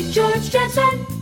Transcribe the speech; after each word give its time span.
George 0.00 0.48
Jetson. 0.50 1.21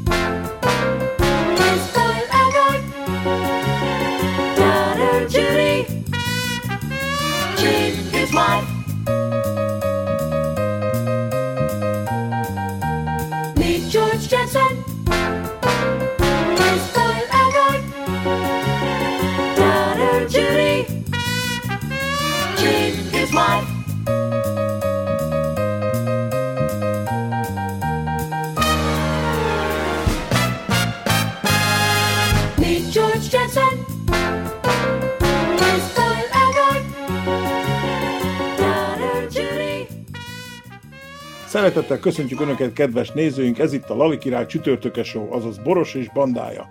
Szeretettel 41.60 41.98
köszöntjük 41.98 42.40
Önöket, 42.40 42.72
kedves 42.72 43.10
nézőink! 43.10 43.58
Ez 43.58 43.72
itt 43.72 43.90
a 43.90 43.94
Lali 43.94 44.18
Király 44.18 44.46
csütörtöke 44.46 45.02
show, 45.02 45.32
azaz 45.32 45.58
Boros 45.58 45.94
és 45.94 46.12
bandája. 46.12 46.66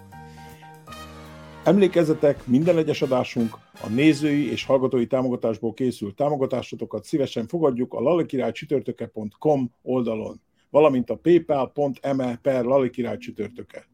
Emlékezzetek, 1.64 2.48
minden 2.48 2.78
egyes 2.78 3.02
adásunk 3.02 3.58
a 3.84 3.90
nézői 3.90 4.52
és 4.52 4.66
hallgatói 4.66 5.08
támogatásból 5.08 5.74
készült 5.74 6.16
támogatásotokat 6.16 7.04
szívesen 7.04 7.48
fogadjuk 7.48 7.94
a 7.94 8.00
lalikirálycsütörtöke.com 8.00 9.72
oldalon, 9.82 10.42
valamint 10.70 11.10
a 11.10 11.16
paypal.me 11.16 12.40
per 12.42 12.64
lalikirály 12.64 13.18
csütörtöke. 13.18 13.88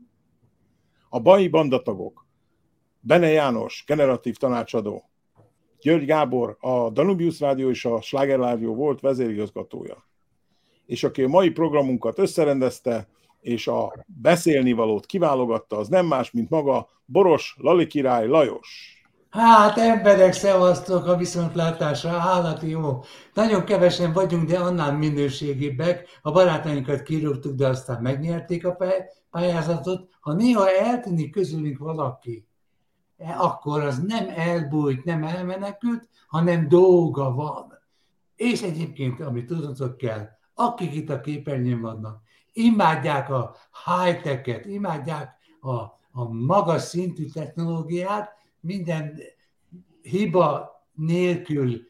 A 1.09 1.20
mai 1.20 1.48
bandatagok 1.48 2.26
Bene 2.99 3.27
János, 3.27 3.84
generatív 3.87 4.35
tanácsadó, 4.35 5.09
György 5.82 6.05
Gábor, 6.05 6.57
a 6.59 6.90
Danubius 6.90 7.40
Rádió 7.40 7.70
és 7.70 7.85
a 7.85 8.02
Sláger 8.02 8.40
Rádió 8.40 8.76
volt 8.76 8.99
vezérigazgatója, 8.99 10.05
és 10.86 11.04
aki 11.04 11.24
a 11.24 11.28
mai 11.28 11.50
programunkat 11.50 12.20
összerendezte, 12.20 13.08
és 13.40 13.68
a 13.68 13.94
beszélnivalót 14.05 15.05
kiválogatta, 15.05 15.77
az 15.77 15.88
nem 15.88 16.05
más, 16.05 16.32
mint 16.32 16.50
maga 16.50 16.90
Boros 17.05 17.55
Lali 17.60 17.88
király 17.88 18.27
Lajos. 18.27 18.96
Hát 19.30 19.77
emberek, 19.77 20.34
szevasztok 20.34 21.05
a 21.05 21.16
viszontlátásra, 21.16 22.10
állati 22.10 22.70
jó. 22.70 23.04
Nagyon 23.34 23.64
kevesen 23.64 24.14
vagyunk, 24.14 24.50
de 24.50 24.60
annál 24.60 24.98
minőségibbek. 24.98 26.20
A 26.22 26.32
barátainkat 26.32 27.02
kirúgtuk, 27.02 27.55
de 27.55 27.68
aztán 27.68 28.02
megnyerték 28.02 28.66
a 28.66 28.72
pály- 28.72 29.10
pályázatot. 29.32 30.10
Ha 30.20 30.34
néha 30.34 30.70
eltűnik 30.70 31.32
közülünk 31.32 31.77
valaki, 31.77 32.48
e, 33.18 33.36
akkor 33.40 33.82
az 33.82 33.99
nem 33.99 34.27
elbújt, 34.36 35.04
nem 35.04 35.24
elmenekült, 35.24 36.10
hanem 36.27 36.68
dolga 36.68 37.34
van. 37.34 37.74
És 38.36 38.62
egyébként, 38.62 39.22
amit 39.22 39.46
tudnotok 39.46 39.98
kell, 39.98 40.27
akik 40.56 40.94
itt 40.94 41.10
a 41.10 41.22
képernyőn 41.22 41.82
vannak, 41.82 42.22
imádják 42.54 43.30
a 43.30 43.56
high-tech-et, 43.86 44.66
imádják 44.66 45.38
a, 45.62 45.72
a 46.12 46.30
magas 46.30 46.82
szintű 46.82 47.26
technológiát, 47.26 48.36
minden 48.60 49.20
hiba 50.02 50.70
nélkül 50.94 51.82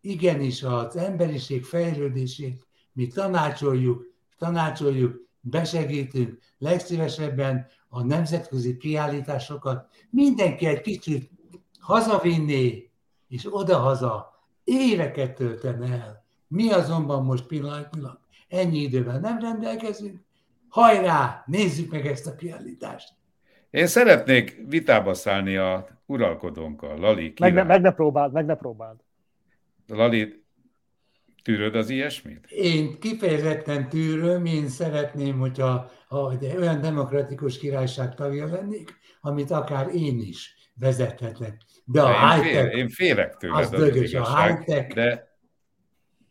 igenis 0.00 0.62
az 0.62 0.96
emberiség 0.96 1.64
fejlődését 1.64 2.66
mi 2.92 3.06
tanácsoljuk, 3.06 4.12
tanácsoljuk, 4.38 5.20
besegítünk, 5.40 6.38
legszívesebben 6.58 7.66
a 7.88 8.02
nemzetközi 8.02 8.76
kiállításokat. 8.76 9.88
Mindenki 10.10 10.66
egy 10.66 10.80
kicsit 10.80 11.30
hazavinné, 11.78 12.90
és 13.28 13.54
odahaza 13.54 14.40
éveket 14.64 15.34
töltene 15.34 15.86
el. 15.86 16.21
Mi 16.52 16.72
azonban 16.72 17.24
most 17.24 17.46
pillanatnyilag 17.46 18.18
ennyi 18.48 18.78
idővel 18.78 19.18
nem 19.18 19.38
rendelkezünk. 19.38 20.20
Hajrá, 20.68 21.42
nézzük 21.46 21.90
meg 21.90 22.06
ezt 22.06 22.26
a 22.26 22.34
kiállítást! 22.34 23.08
Én 23.70 23.86
szeretnék 23.86 24.60
vitába 24.68 25.14
szállni 25.14 25.56
a 25.56 25.88
uralkodónkkal, 26.06 26.98
Lali. 26.98 27.32
Meg 27.40 27.54
ne, 27.54 27.62
meg 27.62 27.80
ne 27.80 27.90
próbáld, 27.90 28.32
meg 28.32 28.44
ne 28.44 28.54
próbáld. 28.54 28.96
Lali, 29.86 30.44
tűröd 31.42 31.74
az 31.74 31.88
ilyesmit? 31.88 32.46
Én 32.50 32.98
kifejezetten 32.98 33.88
tűröm, 33.88 34.44
én 34.44 34.68
szeretném, 34.68 35.38
hogyha 35.38 35.90
ha 36.08 36.32
egy 36.32 36.56
olyan 36.56 36.80
demokratikus 36.80 37.58
királyság 37.58 38.14
tagja 38.14 38.46
lennék, 38.46 38.94
amit 39.20 39.50
akár 39.50 39.94
én 39.94 40.20
is 40.20 40.54
vezethetek. 40.74 41.56
De 41.84 42.02
a 42.02 42.08
én, 42.08 42.42
fél, 42.42 42.42
high-tech, 42.42 42.76
én 42.76 42.88
félek 42.88 43.36
tőled, 43.36 43.58
az 43.58 43.72
az, 43.72 43.80
dögös, 43.80 44.14
a 44.14 44.42
high-tech. 44.42 44.94
de 44.94 45.31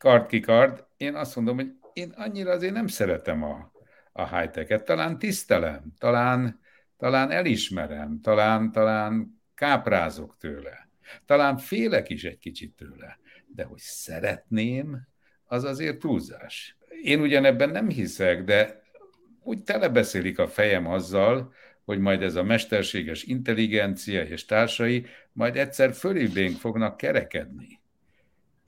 kard 0.01 0.25
ki 0.25 0.39
kard, 0.39 0.85
én 0.97 1.15
azt 1.15 1.35
mondom, 1.35 1.55
hogy 1.55 1.71
én 1.93 2.13
annyira 2.15 2.51
azért 2.51 2.73
nem 2.73 2.87
szeretem 2.87 3.43
a, 3.43 3.71
a 4.11 4.37
high-tech-et. 4.37 4.83
Talán 4.83 5.19
tisztelem, 5.19 5.83
talán, 5.97 6.59
talán 6.97 7.31
elismerem, 7.31 8.19
talán, 8.21 8.71
talán 8.71 9.41
káprázok 9.55 10.37
tőle. 10.37 10.89
Talán 11.25 11.57
félek 11.57 12.09
is 12.09 12.23
egy 12.23 12.37
kicsit 12.37 12.75
tőle, 12.75 13.19
de 13.47 13.63
hogy 13.63 13.79
szeretném, 13.79 15.07
az 15.43 15.63
azért 15.63 15.99
túlzás. 15.99 16.77
Én 17.03 17.21
ugyanebben 17.21 17.69
nem 17.69 17.89
hiszek, 17.89 18.43
de 18.43 18.81
úgy 19.43 19.63
telebeszélik 19.63 20.39
a 20.39 20.47
fejem 20.47 20.87
azzal, 20.87 21.53
hogy 21.85 21.99
majd 21.99 22.21
ez 22.21 22.35
a 22.35 22.43
mesterséges 22.43 23.23
intelligencia 23.23 24.21
és 24.21 24.45
társai 24.45 25.05
majd 25.31 25.57
egyszer 25.57 25.93
fölébénk 25.93 26.57
fognak 26.57 26.97
kerekedni. 26.97 27.80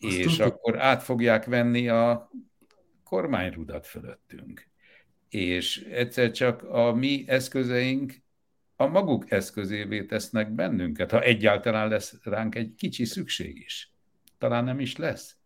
Azt 0.03 0.17
és 0.17 0.25
tudjuk. 0.25 0.47
akkor 0.47 0.79
át 0.79 1.03
fogják 1.03 1.45
venni 1.45 1.89
a 1.89 2.31
kormányrudat 3.03 3.87
fölöttünk. 3.87 4.67
És 5.29 5.77
egyszer 5.91 6.31
csak 6.31 6.63
a 6.63 6.93
mi 6.93 7.23
eszközeink 7.27 8.13
a 8.75 8.87
maguk 8.87 9.31
eszközévé 9.31 10.05
tesznek 10.05 10.51
bennünket, 10.51 11.11
ha 11.11 11.21
egyáltalán 11.21 11.87
lesz 11.87 12.15
ránk 12.23 12.55
egy 12.55 12.73
kicsi 12.77 13.05
szükség 13.05 13.57
is. 13.57 13.93
Talán 14.37 14.63
nem 14.63 14.79
is 14.79 14.97
lesz. 14.97 15.37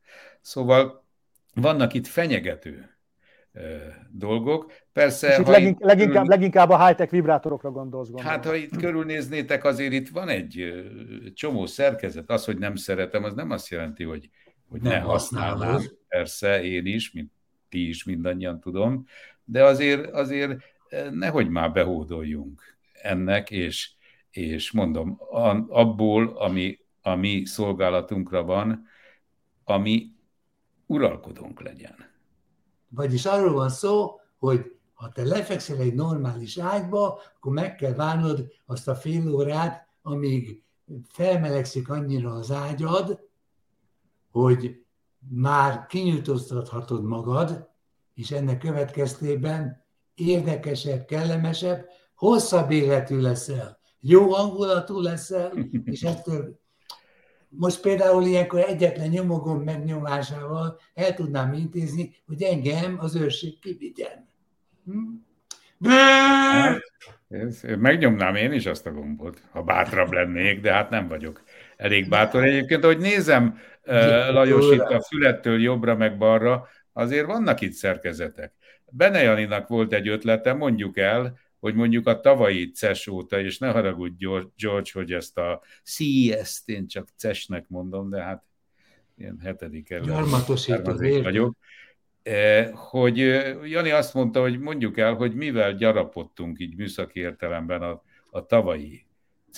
Szóval 0.41 1.06
vannak 1.53 1.94
itt 1.94 2.07
fenyegető 2.07 2.97
dolgok. 4.09 4.74
Persze, 4.94 5.28
És 5.28 5.38
itt 5.38 5.47
legink, 5.47 5.79
itt 5.79 5.85
leginkább, 5.85 6.13
körül- 6.13 6.29
leginkább 6.29 6.69
a 6.69 6.85
high-tech 6.85 7.12
vibrátorokra 7.12 7.72
gondolsz, 7.72 8.09
gondolom. 8.09 8.31
Hát, 8.31 8.45
ha 8.45 8.56
itt 8.56 8.78
körülnéznétek, 8.78 9.63
azért 9.63 9.94
itt 9.94 10.09
van 10.09 10.29
egy 10.29 10.84
csomó 11.34 11.66
szerkezet. 11.66 12.29
Az, 12.29 12.45
hogy 12.45 12.57
nem 12.57 12.75
szeretem, 12.75 13.24
az 13.24 13.34
nem 13.34 13.51
azt 13.51 13.69
jelenti, 13.69 14.03
hogy, 14.03 14.29
hogy 14.70 14.82
Nem 14.82 14.92
ne 14.92 15.00
használnám. 15.00 15.72
használod. 15.72 15.98
Persze, 16.08 16.64
én 16.64 16.86
is, 16.86 17.12
mint 17.12 17.32
ti 17.70 17.88
is 17.88 18.04
mindannyian 18.04 18.60
tudom, 18.60 19.06
de 19.44 19.64
azért, 19.64 20.12
azért 20.12 20.62
eh, 20.88 21.12
nehogy 21.12 21.50
már 21.50 21.72
behódoljunk 21.72 22.78
ennek, 23.02 23.52
és, 23.52 23.92
és 24.32 24.72
mondom, 24.72 25.18
abból, 25.70 26.28
ami 26.38 26.80
a 27.02 27.16
mi 27.16 27.46
szolgálatunkra 27.46 28.44
van, 28.44 28.88
ami 29.64 30.12
uralkodónk 30.86 31.62
legyen. 31.62 31.96
Vagyis 32.88 33.26
arról 33.26 33.54
van 33.54 33.70
szó, 33.70 34.20
hogy 34.38 34.76
ha 34.94 35.12
te 35.12 35.24
lefekszel 35.24 35.78
egy 35.78 35.94
normális 35.94 36.58
ágyba, 36.58 37.22
akkor 37.36 37.54
meg 37.54 37.76
kell 37.76 37.94
várnod 37.94 38.48
azt 38.66 38.88
a 38.88 38.96
fél 38.96 39.34
órát, 39.36 39.88
amíg 40.02 40.64
felmelegszik 41.08 41.90
annyira 41.90 42.32
az 42.32 42.52
ágyad, 42.52 43.27
hogy 44.42 44.86
már 45.30 45.86
kinyújtóztathatod 45.86 47.03
magad, 47.03 47.70
és 48.14 48.31
ennek 48.31 48.58
következtében 48.58 49.86
érdekesebb, 50.16 51.06
kellemesebb, 51.06 51.86
hosszabb 52.16 52.72
életű 52.72 53.19
leszel, 53.19 53.80
jó 54.00 54.30
hangulatú 54.30 55.00
leszel, 55.00 55.54
és 55.84 56.04
ettől 56.04 56.60
most 57.50 57.81
például 57.81 58.24
ilyenkor 58.24 58.60
egyetlen 58.60 59.10
nyomogom 59.10 59.62
megnyomásával 59.62 60.80
el 60.94 61.13
tudnám 61.13 61.54
intézni, 61.54 62.16
hogy 62.25 62.42
engem 62.42 62.98
az 63.00 63.16
őrség 63.16 63.60
kivigyen. 63.60 64.30
Hm? 64.86 65.00
Hát, 65.80 66.81
Megnyomnám 67.78 68.36
én 68.36 68.51
is 68.51 68.66
azt 68.66 68.86
a 68.86 68.92
gombot, 68.92 69.42
ha 69.51 69.63
bátrabb 69.63 70.12
lennék, 70.12 70.62
de 70.62 70.74
hát 70.74 70.89
nem 70.89 71.07
vagyok 71.07 71.44
elég 71.77 72.09
bátor. 72.09 72.44
Egyébként, 72.44 72.83
ahogy 72.83 72.97
nézem 72.97 73.57
Lajos 74.31 74.74
itt 74.74 74.79
a 74.79 75.01
fülettől 75.01 75.62
jobbra 75.62 75.95
meg 75.95 76.18
balra, 76.18 76.68
azért 76.94 77.25
vannak 77.25 77.62
itt 77.62 77.74
szerkezetek. 77.74 78.53
Bene 78.91 79.21
Janinak 79.21 79.68
volt 79.68 79.94
egy 79.94 80.07
ötlete, 80.07 80.53
mondjuk 80.53 80.97
el, 80.97 81.39
hogy 81.59 81.75
mondjuk 81.75 82.07
a 82.07 82.19
tavalyi 82.19 82.71
CES 82.71 83.07
óta, 83.07 83.39
és 83.39 83.57
ne 83.57 83.71
haragudj 83.71 84.25
George- 84.57 84.91
hogy 84.91 85.12
ezt 85.12 85.38
a 85.38 85.62
CES-t 85.83 86.69
én 86.69 86.88
csak 86.88 87.07
CES-nek 87.15 87.65
mondom, 87.68 88.09
de 88.09 88.21
hát 88.21 88.44
ilyen 89.18 89.39
hetedik 89.44 89.89
értem. 89.89 90.09
vagyok. 91.24 91.56
Hogy 92.74 93.18
Jani 93.69 93.89
azt 93.89 94.13
mondta, 94.13 94.41
hogy 94.41 94.59
mondjuk 94.59 94.97
el, 94.97 95.13
hogy 95.13 95.33
mivel 95.33 95.74
gyarapodtunk 95.74 96.59
így 96.59 96.75
műszaki 96.75 97.19
értelemben 97.19 97.81
a, 97.81 98.01
a 98.29 98.45
tavalyi 98.45 99.06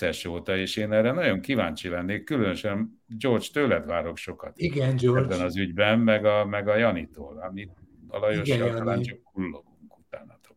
CES 0.00 0.24
óta, 0.24 0.56
és 0.56 0.76
én 0.76 0.92
erre 0.92 1.12
nagyon 1.12 1.40
kíváncsi 1.40 1.88
lennék, 1.88 2.24
különösen 2.24 3.02
George, 3.06 3.46
tőled 3.52 3.86
várok 3.86 4.16
sokat. 4.16 4.58
Igen, 4.58 4.96
George. 4.96 5.20
Ebben 5.20 5.46
az 5.46 5.56
ügyben, 5.56 5.98
meg 5.98 6.24
a, 6.24 6.44
meg 6.44 6.68
a 6.68 6.76
Janitól, 6.76 7.38
amit 7.48 7.70
a 8.08 8.18
Lajossal 8.18 8.74
talán 8.74 9.02
csak 9.02 9.22
kullogunk 9.22 9.98
utánatok. 9.98 10.56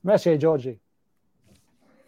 Mesélj, 0.00 0.36
Georgi! 0.36 0.80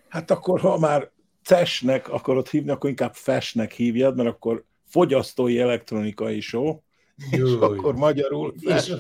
Hát 0.09 0.31
akkor, 0.31 0.61
ha 0.61 0.79
már 0.79 1.11
CES-nek 1.43 2.09
akarod 2.09 2.49
hívni, 2.49 2.71
akkor 2.71 2.91
inkább 2.91 3.15
FES-nek 3.15 3.73
hívjad, 3.73 4.17
mert 4.17 4.29
akkor 4.29 4.65
fogyasztói 4.87 5.59
elektronikai 5.59 6.41
show, 6.41 6.79
Jó, 7.31 7.47
és 7.47 7.53
akkor 7.53 7.95
magyarul 7.95 8.55
és, 8.61 8.95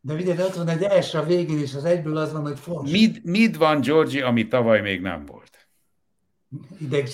De 0.00 0.16
figyelj, 0.16 0.42
ott 0.42 0.54
van 0.54 0.68
egy 0.68 1.02
S 1.02 1.14
a 1.14 1.22
végén, 1.22 1.58
és 1.58 1.74
az 1.74 1.84
egyből 1.84 2.16
az 2.16 2.32
van, 2.32 2.42
hogy 2.42 2.58
fos. 2.58 2.90
Mit, 2.90 3.24
mit 3.24 3.56
van, 3.56 3.80
Georgi, 3.80 4.20
ami 4.20 4.48
tavaly 4.48 4.80
még 4.80 5.00
nem 5.00 5.26
volt? 5.26 5.63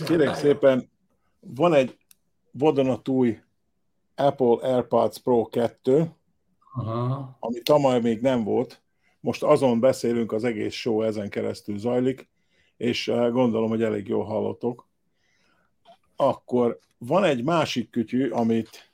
Kérek 0.07 0.35
szépen, 0.35 0.91
van 1.41 1.75
egy 1.75 1.99
vadonatúj 2.51 3.41
Apple 4.15 4.57
AirPods 4.61 5.19
Pro 5.19 5.49
2, 5.49 6.11
Aha. 6.75 7.37
ami 7.41 7.61
tavaly 7.61 8.01
még 8.01 8.21
nem 8.21 8.45
volt. 8.45 8.83
Most 9.21 9.43
azon 9.43 9.81
beszélünk, 9.81 10.33
az 10.33 10.45
egész 10.45 10.75
show 10.75 11.03
ezen 11.03 11.29
keresztül 11.29 11.79
zajlik, 11.79 12.29
és 12.77 13.09
eh, 13.09 13.31
gondolom, 13.31 13.69
hogy 13.69 13.83
elég 13.83 14.09
jól 14.09 14.25
hallottok. 14.25 14.89
Akkor 16.17 16.79
van 16.99 17.25
egy 17.25 17.45
másik 17.45 17.91
kütyű, 17.91 18.29
amit 18.29 18.91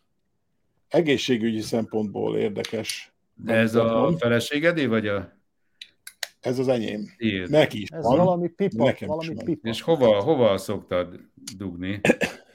egészségügyi 0.88 1.60
szempontból 1.60 2.36
érdekes. 2.36 3.12
De 3.34 3.54
ez 3.54 3.74
a 3.74 4.14
feleségedé, 4.18 4.86
vagy 4.86 5.08
a... 5.08 5.35
Ez 6.40 6.58
az 6.58 6.68
enyém. 6.68 7.14
Ilyet. 7.16 7.48
Neki 7.48 7.80
is 7.80 7.88
Ez 7.88 8.04
van. 8.04 8.16
valami 8.16 8.48
pipa. 8.48 8.84
Nekem 8.84 9.08
valami 9.08 9.34
pipa. 9.44 9.68
És 9.68 9.80
hova, 9.80 10.22
hova 10.22 10.58
szoktad 10.58 11.20
dugni? 11.56 12.00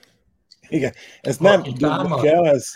Igen, 0.70 0.94
ez 1.22 1.38
nem 1.38 1.62
dugni 1.62 2.22
kell, 2.22 2.46
ez, 2.46 2.74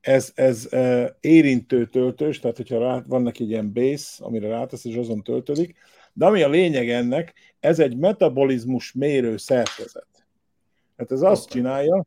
ez, 0.00 0.32
ez 0.34 0.68
uh, 0.70 1.06
érintő 1.20 1.86
töltős, 1.86 2.40
tehát 2.40 2.56
hogyha 2.56 2.78
rá, 2.78 3.02
van 3.06 3.22
neki 3.22 3.42
egy 3.42 3.50
ilyen 3.50 3.72
base, 3.72 4.24
amire 4.24 4.48
rátesz, 4.48 4.84
és 4.84 4.96
azon 4.96 5.22
töltődik, 5.22 5.76
de 6.12 6.26
ami 6.26 6.42
a 6.42 6.48
lényeg 6.48 6.90
ennek, 6.90 7.34
ez 7.60 7.78
egy 7.78 7.96
metabolizmus 7.96 8.92
mérő 8.92 9.36
szerkezet. 9.36 10.26
Hát 10.96 11.12
ez 11.12 11.22
azt 11.22 11.48
csinálja, 11.48 12.06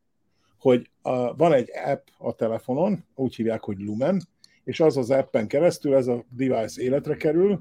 hogy 0.58 0.90
a, 1.02 1.36
van 1.36 1.52
egy 1.52 1.70
app 1.84 2.06
a 2.18 2.34
telefonon, 2.34 3.04
úgy 3.14 3.34
hívják, 3.34 3.62
hogy 3.62 3.78
Lumen, 3.78 4.28
és 4.64 4.80
az 4.80 4.96
az 4.96 5.10
appen 5.10 5.46
keresztül 5.46 5.94
ez 5.94 6.06
a 6.06 6.24
device 6.28 6.82
életre 6.82 7.16
kerül, 7.16 7.60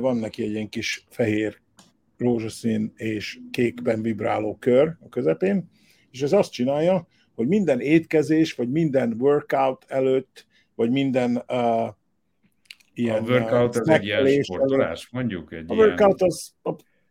van 0.00 0.16
neki 0.16 0.42
egy 0.42 0.50
ilyen 0.50 0.68
kis 0.68 1.06
fehér, 1.08 1.58
rózsaszín 2.16 2.92
és 2.96 3.38
kékben 3.50 4.02
vibráló 4.02 4.56
kör 4.60 4.96
a 5.00 5.08
közepén, 5.08 5.70
és 6.10 6.22
ez 6.22 6.32
azt 6.32 6.52
csinálja, 6.52 7.06
hogy 7.34 7.48
minden 7.48 7.80
étkezés, 7.80 8.54
vagy 8.54 8.70
minden 8.70 9.14
workout 9.18 9.84
előtt, 9.88 10.46
vagy 10.74 10.90
minden 10.90 11.44
uh, 11.48 11.88
ilyen... 12.94 13.22
A 13.22 13.26
workout 13.26 13.76
az 13.76 13.88
egy 13.88 14.04
ilyen 14.04 14.42
sportolás, 14.42 15.08
mondjuk? 15.10 15.52
Egy 15.52 15.64
a 15.70 15.74
ilyen... 15.74 15.86
workout 15.86 16.22
az, 16.22 16.54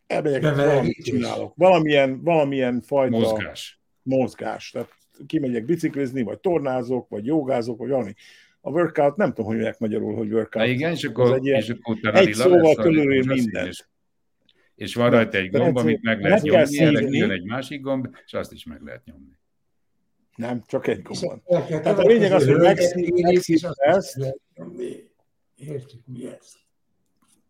elmegyek, 0.06 0.42
valamit 0.42 1.04
csinálok. 1.04 1.52
Valamilyen, 1.56 2.22
valamilyen 2.22 2.80
fajta... 2.80 3.18
Mozgás. 3.18 3.80
Mozgás. 4.02 4.70
Tehát 4.70 4.88
kimegyek 5.26 5.64
biciklizni, 5.64 6.22
vagy 6.22 6.38
tornázok, 6.38 7.08
vagy 7.08 7.26
jogázok, 7.26 7.78
vagy 7.78 7.88
valami. 7.88 8.14
A 8.60 8.70
workout, 8.70 9.16
nem 9.16 9.28
tudom, 9.28 9.44
hogy 9.44 9.54
mondják 9.54 9.78
magyarul, 9.78 10.14
hogy 10.14 10.32
workout. 10.32 10.64
Na 10.64 10.70
igen, 10.70 10.92
és 10.92 11.04
akkor, 11.04 11.34
egy, 11.34 11.46
és 11.46 11.68
akkor 11.68 12.14
egy 12.14 12.34
szóval 12.34 12.74
körülül 12.74 13.24
minden. 13.24 13.66
És, 13.66 13.84
és 14.74 14.94
van 14.94 15.10
rajta 15.10 15.38
egy 15.38 15.50
gomb, 15.50 15.76
amit 15.76 16.02
meg 16.02 16.22
lehet 16.22 16.42
nyomni, 16.42 16.78
erre 16.78 17.00
jön 17.00 17.30
egy 17.30 17.44
másik 17.44 17.80
gomb, 17.80 18.08
és 18.24 18.32
azt 18.32 18.52
is 18.52 18.64
meg 18.64 18.82
lehet 18.82 19.04
nyomni. 19.04 19.38
Nem, 20.36 20.62
csak 20.66 20.86
egy 20.86 21.02
gomb 21.02 21.42
van. 21.44 21.64
Tehát 21.66 21.98
a 21.98 22.02
lényeg 22.02 22.32
az, 22.32 22.46
hogy 22.46 22.56
megszívsz 23.22 23.66
ezt, 23.76 24.18
Értjük 25.58 26.06
mi 26.06 26.26
ez. 26.26 26.52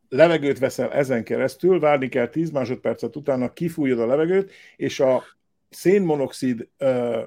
Levegőt 0.09 0.59
veszel 0.59 0.93
ezen 0.93 1.25
keresztül, 1.25 1.81
várni 1.81 2.09
kell 2.09 2.29
10 2.29 2.51
másodpercet 2.51 3.17
utána, 3.17 3.53
kifújod 3.53 4.01
a 4.01 4.07
levegőt, 4.07 4.53
és 4.77 5.01
a 5.01 5.25
szénmonoxid 5.69 6.69
uh, 6.79 7.23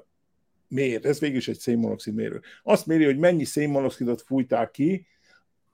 mér, 0.71 1.06
ez 1.06 1.19
végül 1.19 1.38
is 1.38 1.47
egy 1.47 1.59
szénmonoxid 1.59 2.13
mérő. 2.13 2.41
Azt 2.63 2.85
méri, 2.85 3.03
hogy 3.03 3.18
mennyi 3.18 3.44
szénmonoxidot 3.44 4.21
fújtál 4.21 4.71
ki, 4.71 5.06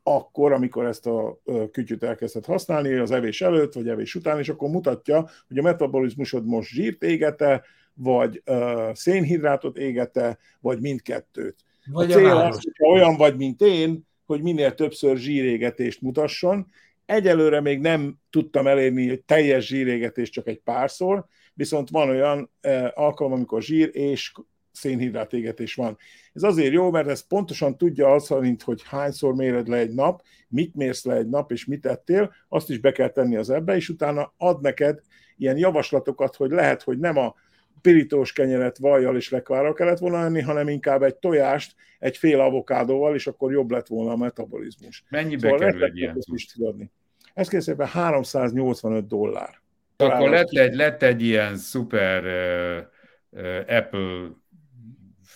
akkor, 0.04 0.52
amikor 0.52 0.86
ezt 0.86 1.08
a 1.08 1.40
kütyüt 1.72 2.04
elkezdett 2.04 2.46
használni, 2.46 2.94
az 2.94 3.12
evés 3.12 3.42
előtt, 3.42 3.74
vagy 3.74 3.88
evés 3.88 4.16
után, 4.16 4.40
és 4.40 4.50
akkor 4.50 4.70
mutatja, 4.70 5.30
hogy 5.48 5.58
a 5.58 5.62
metabolizmusod 5.62 6.46
most 6.46 6.70
zsírt 6.70 7.04
égete, 7.04 7.64
vagy 7.94 8.42
uh, 8.46 8.94
szénhidrátot 8.94 9.78
égete, 9.78 10.38
vagy 10.60 10.80
mindkettőt. 10.80 11.56
Vagy 11.92 12.12
a 12.12 12.16
cél 12.16 12.26
a 12.26 12.48
az, 12.48 12.64
hogyha 12.64 12.88
olyan 12.88 13.16
vagy, 13.16 13.38
mint 13.38 13.62
én, 13.62 14.08
hogy 14.26 14.42
minél 14.42 14.74
többször 14.74 15.18
zsírégetést 15.18 16.02
mutasson. 16.02 16.68
Egyelőre 17.06 17.62
még 17.62 17.80
nem 17.80 18.16
tudtam 18.30 18.68
elérni 18.68 19.10
egy 19.10 19.22
teljes 19.22 19.68
zsírégetést 19.68 20.32
csak 20.32 20.48
egy 20.48 20.60
párszor, 20.60 21.26
viszont 21.54 21.90
van 21.90 22.10
olyan 22.10 22.52
eh, 22.62 22.88
alkalom, 22.94 23.34
amikor 23.34 23.62
zsír 23.62 23.90
és 23.94 24.32
szénhidrát 24.78 25.34
égetés 25.34 25.76
van. 25.76 25.98
Ez 26.34 26.44
azért 26.44 26.72
jó, 26.74 26.92
mert 26.92 27.08
ez 27.08 27.28
pontosan 27.28 27.78
tudja 27.78 28.12
az, 28.12 28.30
mint 28.30 28.64
hogy 28.64 28.82
hányszor 28.86 29.36
méred 29.36 29.68
le 29.68 29.78
egy 29.78 29.94
nap, 29.94 30.22
mit 30.48 30.76
mérsz 30.76 31.06
le 31.06 31.16
egy 31.16 31.30
nap, 31.30 31.52
és 31.52 31.66
mit 31.66 31.86
ettél, 31.86 32.34
azt 32.50 32.70
is 32.70 32.78
be 32.80 32.92
kell 32.92 33.10
tenni 33.10 33.36
az 33.36 33.50
ebbe, 33.50 33.76
és 33.76 33.90
utána 33.90 34.34
ad 34.38 34.62
neked 34.62 35.00
ilyen 35.38 35.58
javaslatokat, 35.58 36.36
hogy 36.36 36.52
lehet, 36.52 36.82
hogy 36.82 37.00
nem 37.00 37.18
a 37.18 37.36
pirítós 37.82 38.34
kenyeret 38.34 38.78
vajjal 38.78 39.16
és 39.16 39.30
lekvárral 39.30 39.74
kellett 39.74 39.98
volna 39.98 40.24
enni, 40.24 40.42
hanem 40.42 40.68
inkább 40.68 41.04
egy 41.04 41.16
tojást 41.16 41.76
egy 42.00 42.18
fél 42.18 42.40
avokádóval, 42.40 43.16
és 43.16 43.28
akkor 43.28 43.52
jobb 43.52 43.72
lett 43.72 43.88
volna 43.88 44.12
a 44.12 44.18
metabolizmus. 44.18 45.04
Mennyibe 45.10 45.42
szóval 45.42 45.58
kerül 45.58 45.84
egy 45.84 45.98
ilyen 45.98 46.18
is 46.34 46.46
tudni. 46.46 46.92
Ez 47.34 47.48
készében 47.48 47.88
385 47.88 49.08
dollár. 49.08 49.62
Akkor 49.98 50.30
lett 50.30 50.50
egy, 50.50 50.76
lett 50.76 51.04
egy 51.04 51.22
ilyen 51.22 51.56
szuper 51.56 52.24
uh, 52.24 53.42
uh, 53.42 53.76
Apple 53.78 54.30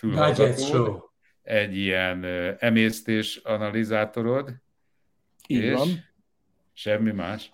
fülhallgató, 0.02 1.12
egy 1.42 1.76
ilyen 1.76 2.26
emésztés 2.60 3.36
analizátorod, 3.44 4.54
Így 5.48 5.64
és 5.64 5.78
van. 5.78 5.88
semmi 6.74 7.12
más. 7.12 7.52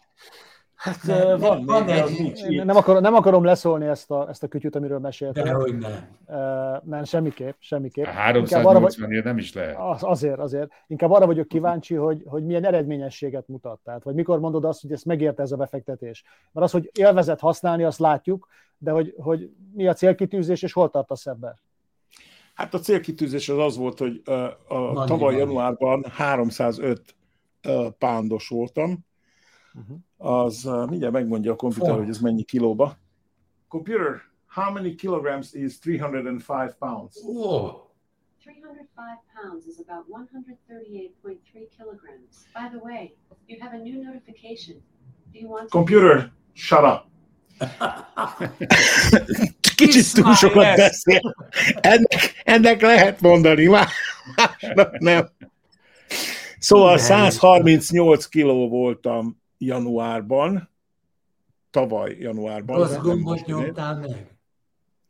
Hát 0.76 1.04
nem, 1.04 1.40
van, 1.40 1.66
van 1.66 1.83
még, 1.83 2.33
egy, 2.36 2.66
nem, 2.66 2.76
akarom, 2.76 3.02
nem 3.02 3.14
akarom 3.14 3.44
leszólni 3.44 3.86
ezt 3.86 4.12
a, 4.12 4.30
ezt 4.30 4.44
a 4.44 4.48
kütyüt, 4.48 4.76
amiről 4.76 5.00
meséltem. 5.00 5.44
Dehogy 5.44 5.78
nem. 5.78 6.18
Nem, 6.83 7.04
semmiképp, 7.04 7.56
semmiképp. 7.60 8.06
A 8.06 8.10
380 8.10 9.10
nem 9.24 9.38
is 9.38 9.54
lehet. 9.54 9.76
Az, 9.80 10.04
azért, 10.04 10.40
azért. 10.40 10.71
Inkább 10.88 11.12
arra 11.12 11.26
vagyok 11.26 11.48
kíváncsi, 11.48 11.95
hogy, 11.95 12.24
hogy 12.26 12.45
milyen 12.45 12.66
eredményességet 12.66 13.48
mutat. 13.48 13.80
Tehát, 13.83 14.04
vagy 14.04 14.16
mikor 14.16 14.40
mondod 14.40 14.66
azt, 14.66 14.81
hogy 14.81 14.92
ezt 14.92 15.06
megérte 15.06 15.42
ez 15.42 15.52
a 15.52 15.57
befektetés. 15.57 16.24
Mert 16.52 16.66
az, 16.66 16.71
hogy 16.71 16.92
élvezet 16.94 17.40
használni, 17.40 17.83
azt 17.83 18.00
látjuk, 18.00 18.48
de 18.78 18.92
hogy, 18.92 19.14
hogy 19.18 19.52
mi 19.74 19.88
a 19.88 19.94
célkitűzés, 19.94 20.62
és 20.62 20.74
hol 20.74 20.90
tartasz 20.90 21.26
ebben? 21.26 21.60
Hát 22.57 22.73
a 22.73 22.80
célkitűzés 22.80 23.49
az 23.49 23.57
az 23.57 23.78
volt, 23.78 23.99
hogy 23.99 24.21
a, 24.26 24.31
a 24.76 25.06
tavaly 25.06 25.35
januárban 25.35 26.06
305 26.09 27.16
pándos 27.97 28.47
voltam, 28.47 29.06
uh-huh. 29.73 30.44
az 30.44 30.64
mindjárt 30.90 31.14
megmondja 31.14 31.52
a 31.52 31.56
komputer, 31.56 31.92
oh. 31.92 31.97
hogy 31.97 32.09
ez 32.09 32.19
mennyi 32.19 32.44
kilóba. 32.44 32.97
Computer, 33.68 34.21
how 34.47 34.73
many 34.73 34.95
kilograms 34.95 35.54
is 35.54 35.80
305 35.81 36.76
pounds? 36.80 37.23
Oh. 37.26 37.87
305 38.44 39.19
pounds 39.42 39.66
is 39.66 39.76
about 39.87 40.06
138.3 40.07 41.68
kilograms. 41.78 42.47
By 42.54 42.69
the 42.69 42.80
way, 42.83 43.14
you 43.47 43.59
have 43.59 43.76
a 43.76 43.81
new 43.83 44.04
notification. 44.04 44.81
Do 45.31 45.40
you 45.40 45.49
want 45.49 45.69
Computer, 45.69 46.18
to... 46.18 46.31
shut 46.54 46.83
up. 46.83 47.09
Kicsit 49.78 50.14
túl 50.14 50.34
sokat 50.34 50.76
beszél. 50.76 51.36
Ennek, 51.81 52.42
ennek 52.44 52.81
lehet 52.81 53.22
mondani, 53.22 53.66
más 53.66 53.92
nem. 54.98 55.30
Szóval 56.60 56.98
138 56.98 58.26
kiló 58.26 58.69
voltam 58.69 59.42
januárban, 59.57 60.69
tavaly 61.69 62.18
januárban. 62.19 62.78
Rossz 62.78 62.96
gombot 62.96 63.46
nyomtál 63.46 63.96
meg. 63.96 64.38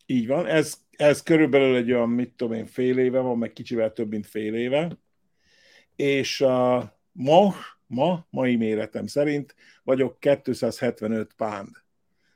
Így 0.05 0.27
van, 0.27 0.45
ez, 0.45 0.77
ez 0.91 1.23
körülbelül 1.23 1.75
egy 1.75 1.91
olyan, 1.91 2.09
mit 2.09 2.33
tudom 2.35 2.53
én, 2.53 2.65
fél 2.65 2.97
éve 2.97 3.19
van, 3.19 3.37
meg 3.37 3.53
kicsivel 3.53 3.93
több, 3.93 4.09
mint 4.09 4.27
fél 4.27 4.55
éve. 4.55 4.97
És 5.95 6.41
uh, 6.41 6.83
ma, 7.11 7.53
ma, 7.87 8.25
mai 8.29 8.55
méretem 8.55 9.07
szerint 9.07 9.55
vagyok 9.83 10.19
275 10.19 11.33
pound. 11.37 11.69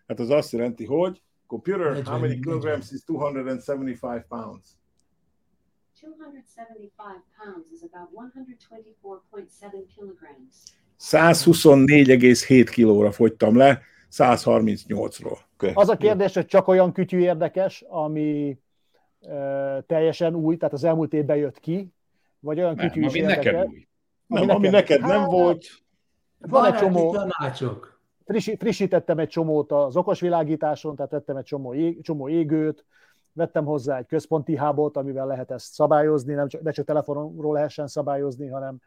Hát 0.07 0.19
az 0.19 0.29
azt 0.29 0.51
jelenti, 0.51 0.85
hogy 0.85 1.21
computer, 1.51 2.01
how 2.05 2.19
many 2.19 2.39
kilograms 2.39 2.91
is 2.91 3.03
275 3.03 4.25
pounds? 4.29 4.77
275 5.99 6.91
pounds 7.37 7.67
is 7.71 7.81
about 7.83 8.09
124.7 8.11 9.85
kilograms. 9.95 10.53
124,7 10.99 12.67
kilóra 12.71 13.11
fogytam 13.11 13.57
le, 13.57 13.81
138-ról. 14.11 15.37
Az 15.73 15.89
a 15.89 15.97
kérdés, 15.97 16.33
hogy 16.33 16.45
csak 16.45 16.67
olyan 16.67 16.91
kütyű 16.91 17.19
érdekes, 17.19 17.83
ami 17.87 18.59
ö, 19.21 19.77
teljesen 19.87 20.35
új, 20.35 20.57
tehát 20.57 20.73
az 20.73 20.83
elmúlt 20.83 21.13
évben 21.13 21.37
jött 21.37 21.59
ki, 21.59 21.93
vagy 22.39 22.59
olyan 22.59 22.75
Nem, 22.75 22.87
kütyű 22.87 23.01
is 23.01 23.07
ami 23.07 23.17
érdekes. 23.19 23.43
neked 23.45 23.67
új. 23.69 23.87
Nem, 24.27 24.49
ami 24.49 24.69
neked 24.69 24.99
nem 25.01 25.09
Hát, 25.09 25.29
volt, 25.29 25.65
Van 26.37 26.65
egy 26.65 26.79
csomó, 26.79 27.11
tanácsok. 27.11 27.90
Frissítettem 28.39 29.19
egy 29.19 29.27
csomót 29.27 29.71
az 29.71 29.95
okosvilágításon, 29.95 30.95
tehát 30.95 31.11
vettem 31.11 31.35
egy 31.35 31.43
csomó, 31.43 31.73
ég, 31.73 32.01
csomó 32.01 32.29
égőt, 32.29 32.85
vettem 33.33 33.65
hozzá 33.65 33.97
egy 33.97 34.05
központi 34.05 34.55
hábot, 34.55 34.97
amivel 34.97 35.25
lehet 35.25 35.51
ezt 35.51 35.73
szabályozni, 35.73 36.33
nem 36.33 36.47
csak, 36.47 36.61
ne 36.61 36.71
csak 36.71 36.85
telefonról 36.85 37.53
lehessen 37.53 37.87
szabályozni, 37.87 38.47
hanem, 38.47 38.77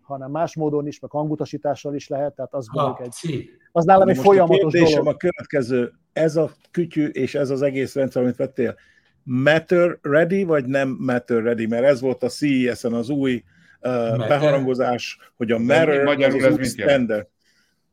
hanem 0.00 0.30
más 0.30 0.56
módon 0.56 0.86
is, 0.86 1.00
meg 1.00 1.10
hangutasítással 1.10 1.94
is 1.94 2.08
lehet, 2.08 2.34
tehát 2.34 2.54
az, 2.54 2.68
mondjuk 2.72 3.00
egy, 3.00 3.50
az 3.72 3.84
nálam 3.84 4.08
egy 4.08 4.16
most 4.16 4.28
a 4.28 4.30
folyamatos 4.30 4.72
kérdésem 4.72 4.98
dolog. 4.98 5.14
a 5.14 5.16
következő, 5.16 5.92
ez 6.12 6.36
a 6.36 6.50
kütyű 6.70 7.06
és 7.06 7.34
ez 7.34 7.50
az 7.50 7.62
egész 7.62 7.94
rendszer, 7.94 8.22
amit 8.22 8.36
vettél, 8.36 8.74
matter 9.22 9.98
ready, 10.02 10.44
vagy 10.44 10.64
nem 10.64 10.96
matter 11.00 11.42
ready? 11.42 11.66
Mert 11.66 11.84
ez 11.84 12.00
volt 12.00 12.22
a 12.22 12.28
CES-en 12.28 12.92
az 12.92 13.08
új 13.08 13.44
uh, 13.80 14.28
beharangozás, 14.28 15.18
hogy 15.36 15.50
a 15.50 15.58
matter 15.58 16.04
magyarul 16.04 16.38
az 16.38 16.44
ez 16.44 16.56
új 16.56 16.64
standard. 16.64 17.26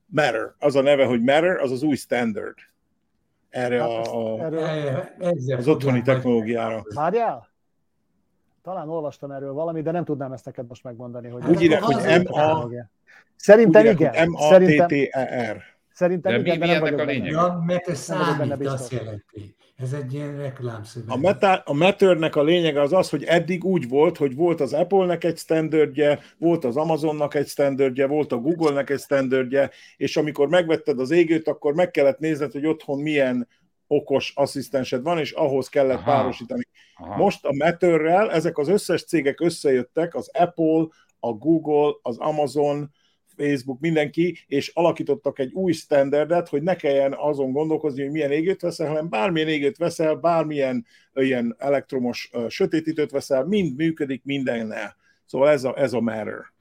Matter, 0.06 0.54
az 0.60 0.76
a 0.76 0.82
neve, 0.82 1.06
hogy 1.06 1.22
matter, 1.22 1.58
az 1.58 1.72
az 1.72 1.84
új 1.84 1.96
standard. 1.96 2.56
Erre 3.50 3.80
Hát 3.82 3.90
a, 3.90 4.00
ezt- 4.00 4.12
a, 4.12 4.40
erről, 4.44 4.60
E- 4.64 5.14
ezzel 5.20 5.58
az 5.58 5.68
otthoni 5.68 6.02
technológiára. 6.02 6.84
várjál? 6.94 7.48
Talán 8.64 8.90
olvastam 8.90 9.32
erről 9.32 9.54
valamit, 9.54 9.84
de 9.84 9.92
nem 9.92 10.04
tudnám 10.06 10.32
ezt 10.32 10.46
neked 10.46 10.68
most 10.68 10.84
megmondani. 10.84 11.28
Hogy 11.30 11.46
Úgy 11.50 11.62
írják, 11.62 11.82
hogy 11.82 11.96
MA, 12.24 12.70
Szerintem 13.36 13.86
igen. 13.86 14.30
M-A-T-T-E-R. 14.30 15.64
szerintem 15.92 16.32
De 16.32 16.38
mi- 16.38 16.44
igen, 16.46 16.60
de 16.60 16.66
mi 16.66 16.72
nem 16.72 16.76
ennek 16.76 16.82
vagyok 16.82 17.00
a 17.00 17.06
benne. 17.06 17.12
lényege? 17.18 17.32
Ja, 17.36 17.64
mert 17.66 17.88
ez 17.88 18.08
Nem 18.08 18.18
számít, 18.18 18.52
azt 18.52 18.58
biztos. 18.60 18.92
jelenti. 18.92 19.56
Ez 19.76 19.94
egy 19.94 20.14
ilyen 20.14 20.38
reklámszöveg. 20.38 21.10
A, 21.10 21.18
meta, 21.18 21.54
a 21.56 21.74
Matternek 21.74 22.36
a 22.36 22.44
lényege 22.44 22.82
az 22.82 22.94
az, 22.94 23.10
hogy 23.10 23.24
eddig 23.24 23.64
úgy 23.64 23.90
volt, 23.90 24.18
hogy 24.18 24.36
volt 24.36 24.62
az 24.62 24.74
Apple-nek 24.74 25.24
egy 25.24 25.38
standardje, 25.38 26.20
volt 26.38 26.64
az 26.64 26.78
Amazonnak 26.78 27.34
egy 27.34 27.48
standardje, 27.48 28.08
volt 28.08 28.32
a 28.32 28.38
Google-nek 28.38 28.90
egy 28.90 29.00
standardje, 29.00 29.72
és 29.98 30.18
amikor 30.18 30.48
megvetted 30.48 31.00
az 31.00 31.12
égőt, 31.12 31.48
akkor 31.48 31.74
meg 31.74 31.92
kellett 31.92 32.20
nézned, 32.20 32.52
hogy 32.52 32.66
otthon 32.66 33.00
milyen 33.00 33.48
okos 33.88 34.32
asszisztensed 34.36 35.02
van, 35.02 35.18
és 35.18 35.32
ahhoz 35.32 35.70
kellett 35.70 35.98
Aha. 35.98 36.12
párosítani. 36.12 36.68
Aha. 36.96 37.18
Most 37.18 37.46
a 37.46 37.54
Matterrel 37.54 38.32
ezek 38.32 38.58
az 38.58 38.68
összes 38.68 39.04
cégek 39.04 39.42
összejöttek, 39.42 40.16
az 40.16 40.30
Apple, 40.34 40.88
a 41.20 41.32
Google, 41.32 41.94
az 42.02 42.18
Amazon, 42.18 42.92
Facebook, 43.38 43.80
mindenki, 43.80 44.38
és 44.48 44.72
alakítottak 44.74 45.40
egy 45.40 45.54
új 45.54 45.72
standardet, 45.72 46.50
hogy 46.50 46.64
ne 46.64 46.76
kelljen 46.76 47.14
azon 47.18 47.52
gondolkozni, 47.52 48.02
hogy 48.02 48.12
milyen 48.12 48.32
égőt 48.32 48.62
veszel, 48.62 48.88
hanem 48.88 49.10
bármilyen 49.10 49.48
égőt 49.48 49.78
veszel, 49.78 50.16
bármilyen 50.16 50.86
ilyen 51.14 51.56
elektromos 51.58 52.30
ö, 52.34 52.46
sötétítőt 52.50 53.12
veszel, 53.12 53.44
mind 53.44 53.76
működik 53.76 54.24
mindennel. 54.24 54.96
Szóval 55.26 55.50
ez 55.50 55.64
a, 55.64 55.80
ez 55.80 55.94
a 55.94 56.02
matter. 56.02 56.54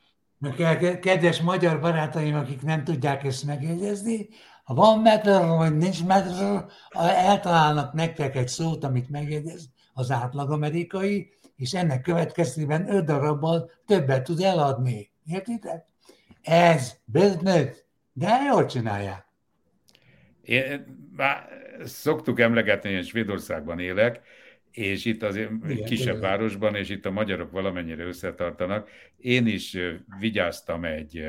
Kedves 1.01 1.41
magyar 1.41 1.81
barátaim, 1.81 2.35
akik 2.35 2.63
nem 2.63 2.85
tudják 2.85 3.25
ezt 3.25 3.45
megjegyezni, 3.45 4.29
ha 4.65 4.75
van 4.75 5.01
metal, 5.01 5.57
vagy 5.57 5.77
nincs 5.77 6.05
metal, 6.05 6.71
eltalálnak 6.99 7.93
nektek 7.93 8.37
egy 8.37 8.49
szót, 8.49 8.85
amit 8.85 9.11
megjegyez 9.11 9.69
az 9.93 10.11
átlag 10.11 10.51
amerikai, 10.51 11.33
és 11.57 11.75
ennek 11.75 12.01
következtében 12.01 12.95
öt 12.95 13.05
darabbal 13.05 13.71
többet 13.87 14.25
tud 14.25 14.41
eladni. 14.41 15.11
Értitek? 15.27 15.87
Ez 16.45 16.97
business, 17.05 17.69
de 18.13 18.29
jól 18.51 18.67
csinálják. 18.67 19.27
Én, 20.43 20.85
már 21.17 21.49
szoktuk 21.85 22.41
emlegetni, 22.41 22.95
hogy 22.95 23.07
Svédországban 23.07 23.79
élek, 23.79 24.21
és 24.71 25.05
itt 25.05 25.23
azért 25.23 25.51
Igen, 25.69 25.85
kisebb 25.85 26.17
igen. 26.17 26.31
városban, 26.31 26.75
és 26.75 26.89
itt 26.89 27.07
a 27.07 27.11
magyarok 27.11 27.51
valamennyire 27.51 28.05
összetartanak. 28.05 28.89
Én 29.17 29.47
is 29.47 29.77
vigyáztam 30.19 30.85
egy, 30.85 31.25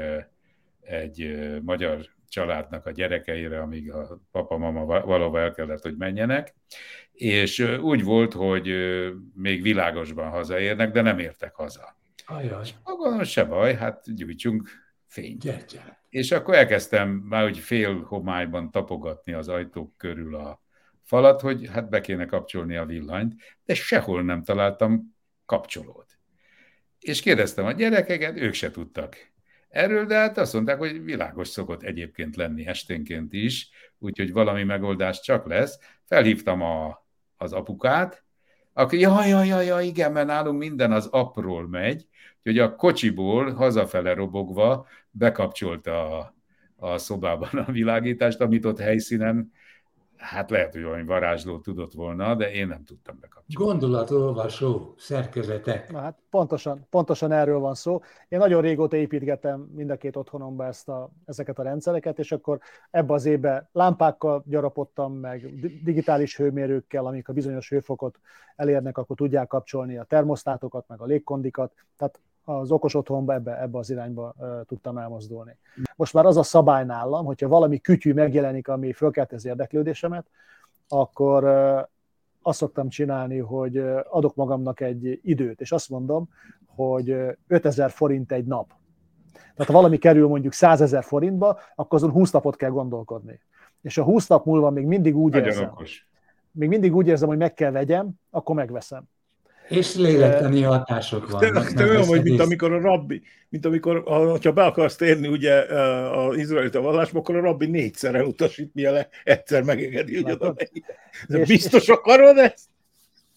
egy 0.81 1.38
magyar 1.62 2.05
családnak 2.29 2.86
a 2.86 2.91
gyerekeire, 2.91 3.62
amíg 3.62 3.91
a 3.91 4.22
papa-mama 4.31 4.86
va- 4.86 5.05
valahova 5.05 5.39
el 5.39 5.53
kellett, 5.53 5.81
hogy 5.81 5.95
menjenek, 5.98 6.53
és 7.12 7.60
úgy 7.81 8.03
volt, 8.03 8.34
hogy 8.34 8.74
még 9.34 9.62
világosban 9.62 10.29
hazaérnek, 10.29 10.91
de 10.91 11.01
nem 11.01 11.19
értek 11.19 11.55
haza. 11.55 11.98
Ajaj, 12.25 12.67
Akkor 12.84 13.25
se 13.25 13.43
baj, 13.43 13.74
hát 13.75 14.15
gyújtsunk 14.15 14.69
fényt. 15.15 15.41
gyere, 15.41 15.63
gyere. 15.72 16.03
És 16.10 16.31
akkor 16.31 16.53
elkezdtem 16.53 17.10
már 17.10 17.45
úgy 17.45 17.57
fél 17.57 18.03
homályban 18.03 18.72
tapogatni 18.72 19.34
az 19.34 19.48
ajtók 19.48 19.98
körül 19.98 20.36
a 20.36 20.63
falat, 21.03 21.41
hogy 21.41 21.69
hát 21.74 21.89
be 21.89 22.01
kéne 22.01 22.25
kapcsolni 22.25 22.75
a 22.75 22.86
villanyt, 22.86 23.34
de 23.65 23.74
sehol 23.74 24.24
nem 24.24 24.43
találtam 24.43 25.15
kapcsolót. 25.45 26.17
És 27.00 27.22
kérdeztem 27.22 27.65
a 27.65 27.72
gyerekeket, 27.72 28.38
ők 28.38 28.53
se 28.53 28.72
tudtak 28.72 29.15
erről, 29.69 30.05
de 30.05 30.15
hát 30.15 30.38
azt 30.38 30.53
mondták, 30.53 30.77
hogy 30.77 31.03
világos 31.03 31.48
szokott 31.48 31.84
egyébként 31.84 32.36
lenni 32.36 32.67
esténként 32.67 33.34
is, 33.34 33.69
úgyhogy 33.98 34.31
valami 34.31 34.63
megoldás 34.63 35.22
csak 35.22 35.45
lesz. 35.48 35.79
Felhívtam 36.03 36.62
a, 36.62 37.05
az 37.38 37.53
apukát, 37.53 38.24
aki, 38.74 39.00
jaj, 39.00 39.29
jaj, 39.29 39.48
jaj, 39.48 39.65
jaj, 39.65 39.86
igen, 39.86 40.12
mert 40.12 40.27
nálunk 40.27 40.60
minden 40.60 40.91
az 40.91 41.05
apról 41.05 41.67
megy, 41.67 42.07
hogy 42.45 42.59
a 42.59 42.75
kocsiból 42.75 43.53
hazafele 43.53 44.13
robogva 44.13 44.85
bekapcsolta 45.11 46.19
a, 46.19 46.33
a 46.75 46.97
szobában 46.97 47.49
a 47.67 47.71
világítást, 47.71 48.41
amit 48.41 48.65
ott 48.65 48.79
helyszínen, 48.79 49.51
hát 50.17 50.49
lehet, 50.49 50.73
hogy 50.73 50.83
valami 50.83 51.03
varázsló 51.03 51.59
tudott 51.59 51.93
volna, 51.93 52.35
de 52.35 52.51
én 52.51 52.67
nem 52.67 52.83
tudtam 52.83 53.17
bekapcsolni. 53.21 53.69
Gondolatolvasó 53.69 54.93
szerkezetek. 54.97 55.91
Na 55.91 55.99
hát 55.99 56.17
pontosan, 56.29 56.87
pontosan 56.89 57.31
erről 57.31 57.59
van 57.59 57.73
szó. 57.73 58.01
Én 58.27 58.39
nagyon 58.39 58.61
régóta 58.61 58.95
építgettem 58.95 59.59
mind 59.75 59.89
a 59.89 59.95
két 59.95 60.15
otthonomba 60.15 60.65
ezt 60.65 60.89
a, 60.89 61.09
ezeket 61.25 61.59
a 61.59 61.63
rendszereket, 61.63 62.19
és 62.19 62.31
akkor 62.31 62.59
ebbe 62.91 63.13
az 63.13 63.25
évbe 63.25 63.69
lámpákkal 63.71 64.43
gyarapodtam, 64.47 65.13
meg 65.13 65.59
di- 65.59 65.81
digitális 65.83 66.37
hőmérőkkel, 66.37 67.05
amik 67.05 67.29
a 67.29 67.33
bizonyos 67.33 67.69
hőfokot 67.69 68.19
elérnek, 68.55 68.97
akkor 68.97 69.15
tudják 69.15 69.47
kapcsolni 69.47 69.97
a 69.97 70.03
termosztátokat, 70.03 70.87
meg 70.87 71.01
a 71.01 71.05
légkondikat. 71.05 71.73
Tehát 71.97 72.19
az 72.45 72.71
okos 72.71 72.93
otthonba 72.95 73.33
ebbe, 73.33 73.61
ebbe 73.61 73.77
az 73.77 73.89
irányba 73.89 74.35
tudtam 74.67 74.97
elmozdulni. 74.97 75.57
Most 75.95 76.13
már 76.13 76.25
az 76.25 76.37
a 76.37 76.43
szabály 76.43 76.85
nálam, 76.85 77.25
hogyha 77.25 77.47
valami 77.47 77.79
kütyű 77.79 78.13
megjelenik, 78.13 78.67
ami 78.67 78.93
fölkelti 78.93 79.35
az 79.35 79.45
érdeklődésemet, 79.45 80.25
akkor 80.87 81.43
azt 82.41 82.57
szoktam 82.57 82.89
csinálni, 82.89 83.37
hogy 83.37 83.77
adok 84.09 84.35
magamnak 84.35 84.79
egy 84.79 85.19
időt, 85.23 85.61
és 85.61 85.71
azt 85.71 85.89
mondom, 85.89 86.29
hogy 86.75 87.09
ö, 87.09 87.31
5000 87.47 87.91
forint 87.91 88.31
egy 88.31 88.45
nap. 88.45 88.73
Tehát 89.33 89.71
ha 89.71 89.73
valami 89.73 89.97
kerül 89.97 90.27
mondjuk 90.27 90.53
100 90.53 90.81
ezer 90.81 91.03
forintba, 91.03 91.59
akkor 91.75 91.97
azon 91.97 92.11
20 92.11 92.31
napot 92.31 92.55
kell 92.55 92.69
gondolkodni. 92.69 93.39
És 93.81 93.95
ha 93.95 94.03
20 94.03 94.27
nap 94.27 94.45
múlva 94.45 94.69
még 94.69 94.85
mindig 94.85 95.15
úgy 95.15 95.31
Nagyon 95.31 95.47
érzem, 95.47 95.69
okos. 95.69 96.07
még 96.51 96.69
mindig 96.69 96.95
úgy 96.95 97.07
érzem, 97.07 97.27
hogy 97.27 97.37
meg 97.37 97.53
kell 97.53 97.71
vegyem, 97.71 98.09
akkor 98.29 98.55
megveszem. 98.55 99.03
És 99.67 99.95
lélektani 99.95 100.62
hatások 100.62 101.29
vannak. 101.31 101.74
te 101.74 101.84
nem 101.84 101.89
olyan 101.89 101.95
vagy, 101.95 102.07
veszed 102.07 102.24
mint 102.24 102.39
amikor 102.39 102.74
a 102.74 102.81
rabbi, 102.81 103.22
mint 103.50 103.65
amikor, 103.65 104.03
ha 104.43 104.51
be 104.51 104.63
akarsz 104.63 104.95
térni 104.95 105.27
ugye 105.27 105.53
az 106.15 106.38
izraelita 106.38 106.81
vallásba, 106.81 107.19
akkor 107.19 107.36
a 107.36 107.41
rabbi 107.41 107.65
négyszer 107.65 108.15
elutasít, 108.15 108.74
mielőtt 108.74 109.10
egyszer 109.24 109.63
megengedi, 109.63 110.22
hogy 110.22 110.31
oda 110.31 110.55
Biztos 111.48 111.89
akarod 111.89 112.38
ezt? 112.38 112.69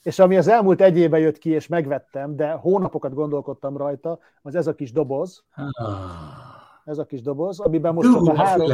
És 0.03 0.19
ami 0.19 0.37
az 0.37 0.49
elmúlt 0.49 0.81
egy 0.81 0.99
évben 0.99 1.21
jött 1.21 1.39
ki, 1.39 1.51
és 1.51 1.67
megvettem, 1.67 2.37
de 2.37 2.51
hónapokat 2.51 3.15
gondolkodtam 3.15 3.77
rajta, 3.77 4.19
az 4.43 4.55
ez 4.55 4.67
a 4.67 4.75
kis 4.75 4.93
doboz, 4.93 5.45
Ah. 5.55 5.89
ez 6.85 6.99
a 6.99 7.05
kis 7.05 7.23
doboz, 7.23 7.61
amiben 7.61 7.95
most 7.95 8.09
csak 8.13 8.19
Dugom 8.19 8.39
a 8.39 8.45
három, 8.45 8.71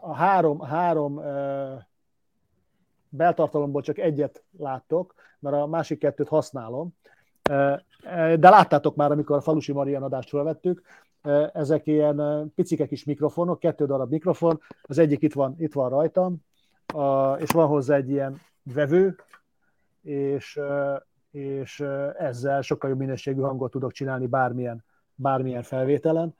a 0.00 0.14
három, 0.14 0.60
három 0.60 1.16
uh, 1.16 1.24
beltartalomból 3.16 3.82
csak 3.82 3.98
egyet 3.98 4.42
láttok, 4.58 5.14
mert 5.38 5.56
a 5.56 5.66
másik 5.66 5.98
kettőt 5.98 6.28
használom. 6.28 6.96
De 8.36 8.48
láttátok 8.48 8.96
már, 8.96 9.10
amikor 9.10 9.36
a 9.36 9.40
Falusi 9.40 9.72
Marian 9.72 10.02
adást 10.02 10.28
felvettük, 10.28 10.78
uh, 10.78 11.02
ezek 11.52 11.86
ilyen 11.86 12.52
picike 12.54 12.86
kis 12.86 13.04
mikrofonok, 13.04 13.58
kettő 13.58 13.86
darab 13.86 14.10
mikrofon, 14.10 14.60
az 14.82 14.98
egyik 14.98 15.22
itt 15.22 15.32
van, 15.32 15.54
itt 15.58 15.72
van 15.72 15.88
rajtam, 15.88 16.36
és 17.38 17.50
van 17.50 17.66
hozzá 17.66 17.96
egy 17.96 18.10
ilyen 18.10 18.40
vevő, 18.62 19.16
és, 20.02 20.60
és 21.30 21.80
ezzel 22.18 22.60
sokkal 22.60 22.90
jobb 22.90 22.98
minőségű 22.98 23.40
hangot 23.40 23.70
tudok 23.70 23.92
csinálni 23.92 24.26
bármilyen, 24.26 24.84
bármilyen 25.14 25.62
felvételen. 25.62 26.34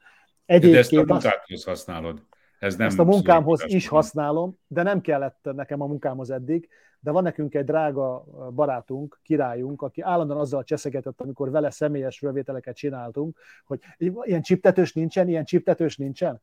De 0.46 0.54
ezt 0.54 0.64
a 0.64 0.74
Egyébként 0.76 1.06
munkádhoz 1.06 1.64
használod. 1.64 2.22
Ez 2.58 2.76
nem 2.76 2.86
Ezt 2.86 2.98
a 2.98 3.04
munkámhoz 3.04 3.58
szorítás. 3.58 3.82
is 3.82 3.88
használom, 3.88 4.58
de 4.66 4.82
nem 4.82 5.00
kellett 5.00 5.48
nekem 5.54 5.80
a 5.80 5.86
munkámhoz 5.86 6.30
eddig, 6.30 6.68
de 7.00 7.10
van 7.10 7.22
nekünk 7.22 7.54
egy 7.54 7.64
drága 7.64 8.24
barátunk, 8.54 9.20
királyunk, 9.22 9.82
aki 9.82 10.00
állandóan 10.00 10.40
azzal 10.40 10.64
cseszegetett, 10.64 11.20
amikor 11.20 11.50
vele 11.50 11.70
személyes 11.70 12.18
fölvételeket 12.18 12.76
csináltunk, 12.76 13.38
hogy 13.64 13.80
ilyen 14.22 14.42
csiptetős 14.42 14.92
nincsen, 14.92 15.28
ilyen 15.28 15.44
csiptetős 15.44 15.96
nincsen. 15.96 16.40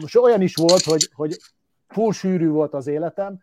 Most 0.00 0.16
olyan 0.16 0.40
is 0.40 0.56
volt, 0.56 0.82
hogy, 0.82 1.08
hogy 1.12 1.36
full 1.86 2.12
sűrű 2.12 2.48
volt 2.48 2.74
az 2.74 2.86
életem, 2.86 3.40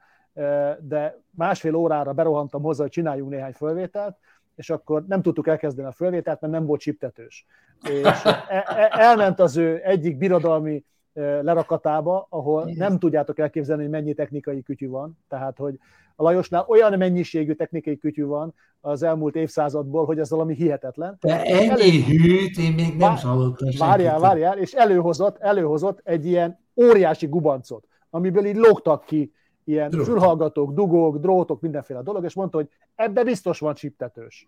de 0.80 1.22
másfél 1.32 1.76
órára 1.76 2.14
berohantam 2.14 2.62
hozzá, 2.62 2.82
hogy 2.82 2.92
csináljunk 2.92 3.32
néhány 3.32 3.54
fölvételt, 3.54 4.18
és 4.56 4.70
akkor 4.70 5.06
nem 5.06 5.22
tudtuk 5.22 5.48
elkezdeni 5.48 5.88
a 5.88 5.92
fölvételt, 5.92 6.42
mert 6.42 6.54
nem 6.54 6.66
volt 6.66 6.82
csiptetős. 6.82 7.46
És 7.82 8.26
e, 8.26 8.46
e, 8.50 8.88
elment 8.92 9.40
az 9.40 9.58
ő 9.58 9.82
egyik 9.84 10.18
birodalmi 10.18 10.86
lerakatába, 11.14 12.28
ahol 12.30 12.72
nem 12.76 13.00
tudjátok 13.00 13.40
elképzelni, 13.40 13.82
hogy 13.82 13.92
mennyi 13.92 14.14
technikai 14.14 14.64
kütyű 14.64 14.90
van. 14.90 15.18
Tehát, 15.28 15.58
hogy 15.58 15.80
a 16.16 16.24
Lajosnál 16.24 16.66
olyan 16.68 16.98
mennyiségű 16.98 17.54
technikai 17.54 17.98
kütyű 17.98 18.26
van 18.26 18.54
az 18.82 19.04
elmúlt 19.04 19.36
évszázadból, 19.36 20.06
hogy 20.06 20.20
ez 20.20 20.30
valami 20.30 20.56
hihetetlen. 20.56 21.18
De 21.20 21.44
ennyi 21.44 21.70
elő... 21.70 22.04
hűt 22.04 22.58
én 22.58 22.74
még 22.74 22.96
nem 22.98 23.16
hallottam. 23.16 23.70
Várjál, 23.78 24.20
várjál, 24.20 24.58
és 24.58 24.74
előhozott, 24.74 25.38
előhozott 25.38 26.00
egy 26.04 26.26
ilyen 26.26 26.60
óriási 26.76 27.28
gubancot, 27.28 27.88
amiből 28.10 28.46
így 28.46 28.56
lógtak 28.56 29.06
ki 29.06 29.34
ilyen 29.64 29.90
Drót. 29.90 30.06
fülhallgatók, 30.06 30.74
dugók, 30.74 31.18
drótok, 31.18 31.62
mindenféle 31.62 32.02
dolog, 32.02 32.24
és 32.24 32.34
mondta, 32.34 32.58
hogy 32.58 32.70
ebbe 32.96 33.24
biztos 33.24 33.60
van 33.60 33.74
csiptetős. 33.74 34.48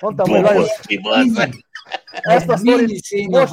Mondtam, 0.00 0.30
hogy 0.30 0.40
Lajos, 0.40 0.80
ezt 2.10 2.48
a 2.48 2.56
sztorit 2.56 3.28
most, 3.28 3.52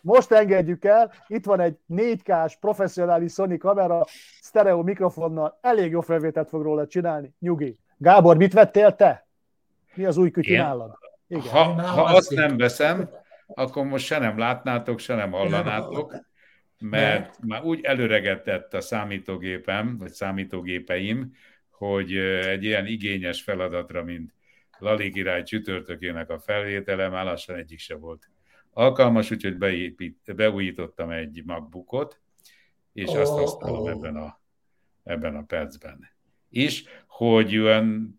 most 0.00 0.32
engedjük 0.32 0.84
el, 0.84 1.12
itt 1.26 1.44
van 1.44 1.60
egy 1.60 1.78
4K-s 1.88 2.56
professzionális 2.56 3.32
Sony 3.32 3.58
kamera, 3.58 4.04
stereo 4.40 4.82
mikrofonnal, 4.82 5.58
elég 5.60 5.90
jó 5.90 6.00
felvételt 6.00 6.48
fog 6.48 6.62
róla 6.62 6.86
csinálni, 6.86 7.34
nyugi. 7.38 7.78
Gábor, 7.96 8.36
mit 8.36 8.52
vettél 8.52 8.94
te? 8.94 9.26
Mi 9.94 10.04
az 10.04 10.16
új 10.16 10.30
kütyű 10.30 10.56
nálad? 10.56 10.98
Igen. 11.28 11.42
Ha, 11.42 11.82
ha 11.82 12.02
azt 12.02 12.30
nem 12.30 12.56
veszem, 12.56 13.10
akkor 13.46 13.84
most 13.84 14.06
se 14.06 14.18
nem 14.18 14.38
látnátok, 14.38 14.98
se 14.98 15.14
nem 15.14 15.30
hallanátok, 15.30 16.14
mert 16.78 17.38
már 17.42 17.62
úgy 17.62 17.84
előregetett 17.84 18.74
a 18.74 18.80
számítógépem, 18.80 19.98
vagy 19.98 20.12
számítógépeim, 20.12 21.32
hogy 21.70 22.16
egy 22.46 22.64
ilyen 22.64 22.86
igényes 22.86 23.42
feladatra, 23.42 24.02
mint 24.04 24.34
Lali 24.78 25.10
király 25.10 25.42
csütörtökének 25.42 26.30
a 26.30 26.38
felvétele, 26.38 27.08
már 27.08 27.24
lassan 27.24 27.56
egyik 27.56 27.78
se 27.78 27.94
volt 27.94 28.30
alkalmas, 28.70 29.30
úgyhogy 29.30 29.56
beépít, 29.56 30.34
beújítottam 30.34 31.10
egy 31.10 31.42
MacBookot, 31.44 32.20
és 32.92 33.08
oh, 33.08 33.20
azt 33.20 33.32
használom 33.32 33.82
oh. 33.82 33.90
ebben, 33.90 34.16
a, 34.16 34.40
ebben 35.02 35.36
a 35.36 35.42
percben. 35.42 36.10
És 36.50 36.84
hogy 37.06 37.58
olyan 37.58 38.18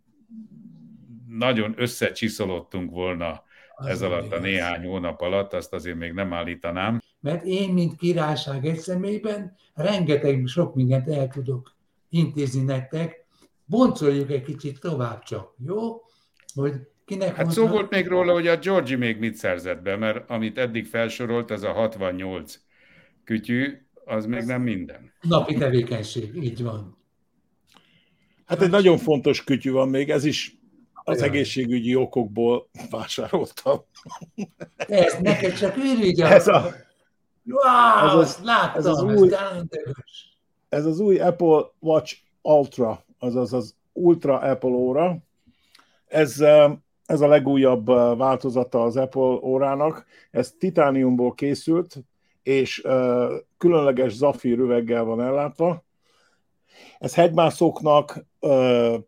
nagyon 1.27 1.73
összecsiszolottunk 1.77 2.91
volna 2.91 3.43
az 3.75 3.85
ez 3.85 4.01
alatt 4.01 4.31
a 4.31 4.39
néhány 4.39 4.85
hónap 4.85 5.21
alatt, 5.21 5.53
azt 5.53 5.73
azért 5.73 5.97
még 5.97 6.13
nem 6.13 6.33
állítanám. 6.33 7.01
Mert 7.19 7.45
én, 7.45 7.73
mint 7.73 7.95
királyság 7.95 8.65
egy 8.65 8.77
személyben, 8.77 9.55
rengeteg 9.73 10.45
sok 10.45 10.75
mindent 10.75 11.09
el 11.09 11.27
tudok 11.27 11.75
intézni 12.09 12.63
nektek, 12.63 13.25
boncoljuk 13.65 14.31
egy 14.31 14.43
kicsit 14.43 14.79
tovább 14.79 15.23
csak, 15.23 15.53
jó? 15.57 16.01
Hogy 16.57 16.73
kinek 17.05 17.35
hát 17.35 17.51
szó 17.51 17.67
volt 17.67 17.89
még 17.89 18.07
róla, 18.07 18.33
hogy 18.33 18.47
a 18.47 18.57
Georgi 18.57 18.95
még 18.95 19.19
mit 19.19 19.35
szerzett 19.35 19.81
be, 19.81 19.95
mert 19.95 20.29
amit 20.29 20.57
eddig 20.57 20.85
felsorolt, 20.85 21.51
ez 21.51 21.63
a 21.63 21.71
68 21.71 22.59
kütyű, 23.23 23.87
az 24.05 24.25
még 24.25 24.43
nem 24.43 24.61
minden. 24.61 25.13
Napi 25.21 25.55
tevékenység, 25.55 26.43
így 26.43 26.63
van. 26.63 26.97
Hát 28.45 28.61
egy 28.61 28.69
nagyon 28.69 28.97
fontos 28.97 29.43
kütyű 29.43 29.71
van 29.71 29.89
még, 29.89 30.09
ez 30.09 30.25
is 30.25 30.57
az 30.93 31.21
egészségügyi 31.21 31.95
okokból 31.95 32.69
vásároltam. 32.89 33.79
Ez 34.77 35.17
neked 35.21 35.53
csak 35.53 35.77
őrügy 35.77 36.21
ez 36.21 36.47
a, 36.47 36.73
wow, 37.43 38.07
ez 38.07 38.13
az, 38.13 38.39
láttam, 38.43 38.79
ez, 38.79 38.85
az 38.85 39.01
új, 39.03 39.29
ez 40.69 40.85
az 40.85 40.99
új 40.99 41.19
Apple 41.19 41.71
Watch 41.79 42.17
Ultra, 42.41 43.05
azaz 43.19 43.53
az 43.53 43.75
Ultra 43.93 44.39
Apple 44.39 44.69
óra. 44.69 45.26
Ez, 46.07 46.39
ez 47.05 47.21
a 47.21 47.27
legújabb 47.27 47.85
változata 48.17 48.83
az 48.83 48.97
Apple 48.97 49.21
órának. 49.21 50.05
Ez 50.31 50.51
titániumból 50.59 51.33
készült, 51.33 51.95
és 52.43 52.81
különleges 53.57 54.13
zafír 54.13 54.57
üveggel 54.57 55.03
van 55.03 55.21
ellátva 55.21 55.85
ez 56.97 57.13
hegymászóknak, 57.15 58.25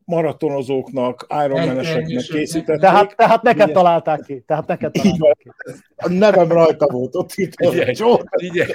maratonozóknak, 0.06 1.26
Ironman-eseknek 1.46 2.24
készítették. 2.24 2.82
Tehát, 2.82 3.16
tehát 3.16 3.42
neked 3.42 3.64
Ugye? 3.64 3.74
találták 3.74 4.22
ki. 4.22 4.44
Tehát 4.48 4.68
neked 4.68 4.92
találták 4.92 5.38
ki. 5.38 5.52
A 5.96 6.10
nevem 6.10 6.52
rajta 6.52 6.88
volt 6.92 7.16
ott. 7.16 7.32
Itt 7.36 7.54
Igen, 7.60 7.90
igen. 7.90 8.68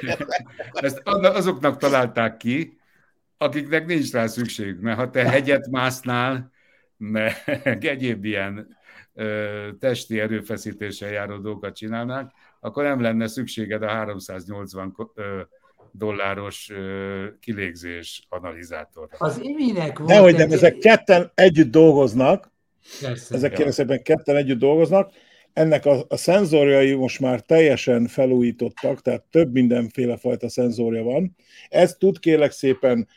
Ezt 0.73 1.03
azoknak 1.05 1.77
találták 1.77 2.37
ki, 2.37 2.79
akiknek 3.39 3.87
nincs 3.87 4.13
rá 4.13 4.27
szükségük, 4.27 4.81
mert 4.81 4.99
ha 4.99 5.11
te 5.11 5.29
hegyet 5.29 5.71
másznál, 5.71 6.51
meg 6.97 7.33
egyéb 7.81 8.25
ilyen 8.25 8.77
ö, 9.15 9.69
testi 9.79 10.21
erőfeszítéssel 10.21 11.11
járó 11.11 11.39
dolgokat 11.39 11.77
csinálnák, 11.77 12.31
akkor 12.61 12.85
nem 12.85 13.01
lenne 13.01 13.27
szükséged 13.27 13.83
a 13.83 13.89
380 13.89 14.95
ö, 15.15 15.41
dolláros 15.91 16.73
kilégzés 17.41 18.27
analizátor. 18.29 19.09
Az 19.19 19.41
iminek 19.43 19.99
volt 19.99 20.11
Nehogy 20.11 20.33
nem, 20.33 20.47
egy... 20.47 20.53
ezek 20.53 20.79
ketten 20.79 21.33
együtt 21.35 21.71
dolgoznak, 21.71 22.53
Persze, 23.01 23.35
ezek 23.35 23.53
kérem 23.53 23.73
szépen 23.73 24.03
ketten 24.03 24.37
együtt 24.37 24.59
dolgoznak, 24.59 25.13
ennek 25.53 25.87
a, 25.87 26.05
a 26.09 26.17
szenzorjai 26.17 26.95
most 26.95 27.21
már 27.21 27.41
teljesen 27.41 28.07
felújítottak, 28.07 29.03
tehát 29.03 29.23
több 29.31 29.53
mindenféle 29.53 30.17
fajta 30.17 30.49
szenzorja 30.49 31.03
van. 31.03 31.37
Ez 31.69 31.97
tud 31.97 32.19
kérlek 32.19 32.51
szépen 32.51 33.09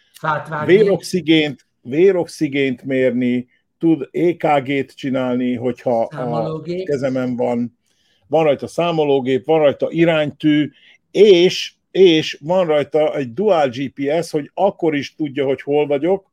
véroxigént, 0.66 1.68
véroxigént 1.82 2.84
mérni, 2.84 3.48
tud 3.80 4.10
EKG-t 4.12 4.96
csinálni, 4.96 5.56
hogyha 5.56 6.02
a 6.02 6.62
kezemen 6.84 7.36
van, 7.36 7.78
van 8.28 8.44
rajta 8.44 8.68
számológép, 8.68 9.46
van 9.46 9.60
rajta 9.60 9.88
iránytű, 9.92 10.72
és 11.12 11.78
és 11.92 12.38
van 12.42 12.66
rajta 12.66 13.16
egy 13.16 13.34
dual 13.34 13.70
GPS, 13.70 14.32
hogy 14.32 14.52
akkor 14.54 14.96
is 14.96 15.16
tudja, 15.16 15.46
hogy 15.46 15.62
hol 15.62 15.88
vagyok, 15.88 16.32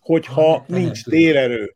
hogyha 0.00 0.42
ha, 0.42 0.64
nincs 0.66 1.04
térerő. 1.04 1.74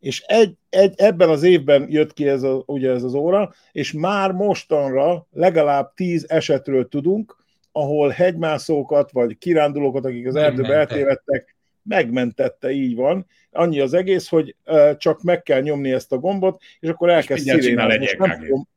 És 0.00 0.20
egy, 0.20 0.54
egy, 0.68 0.92
ebben 0.96 1.28
az 1.28 1.42
évben 1.42 1.86
jött 1.90 2.12
ki 2.12 2.28
ez, 2.28 2.42
a, 2.42 2.62
ugye 2.66 2.90
ez 2.90 3.02
az 3.02 3.14
óra, 3.14 3.52
és 3.72 3.92
már 3.92 4.32
mostanra 4.32 5.26
legalább 5.32 5.94
tíz 5.94 6.30
esetről 6.30 6.88
tudunk, 6.88 7.36
ahol 7.72 8.08
hegymászókat, 8.08 9.10
vagy 9.12 9.38
kirándulókat, 9.38 10.04
akik 10.04 10.26
az 10.26 10.36
erdőbe 10.36 10.74
eltévedtek, 10.74 11.56
megmentette, 11.84 12.70
így 12.70 12.94
van. 12.94 13.26
Annyi 13.50 13.80
az 13.80 13.94
egész, 13.94 14.28
hogy 14.28 14.56
csak 14.96 15.22
meg 15.22 15.42
kell 15.42 15.60
nyomni 15.60 15.92
ezt 15.92 16.12
a 16.12 16.18
gombot, 16.18 16.62
és 16.80 16.88
akkor 16.88 17.10
elkezd 17.10 17.48
szirénázni. 17.48 17.98
Most 17.98 18.18
nem 18.18 18.40
fogom, 18.40 18.68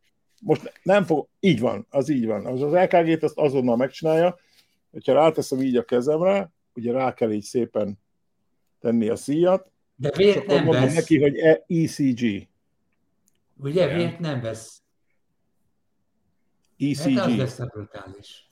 most 0.41 0.79
nem 0.83 1.03
fog, 1.03 1.27
így 1.39 1.59
van, 1.59 1.85
az 1.89 2.09
így 2.09 2.25
van. 2.25 2.45
Az, 2.45 2.61
az 2.61 2.73
LKG-t 2.73 3.23
azt 3.23 3.37
azonnal 3.37 3.75
megcsinálja, 3.75 4.37
hogyha 4.91 5.13
ráteszem 5.13 5.61
így 5.61 5.75
a 5.75 5.83
kezemre, 5.83 6.51
ugye 6.73 6.91
rá 6.91 7.13
kell 7.13 7.31
így 7.31 7.43
szépen 7.43 7.99
tenni 8.79 9.09
a 9.09 9.15
szíjat, 9.15 9.71
de 9.95 10.11
vért 10.15 10.45
nem 10.45 10.63
mondom 10.63 10.83
vesz. 10.83 10.95
neki, 10.95 11.21
hogy 11.21 11.37
ECG. 11.67 12.47
Ugye, 13.57 13.85
Igen. 13.85 13.97
vért 13.97 14.19
nem 14.19 14.41
vesz. 14.41 14.81
ECG. 16.77 17.17
Hát 17.17 17.27
az 17.27 17.35
lesz 17.35 17.59
a 17.59 17.65
brutális. 17.65 18.46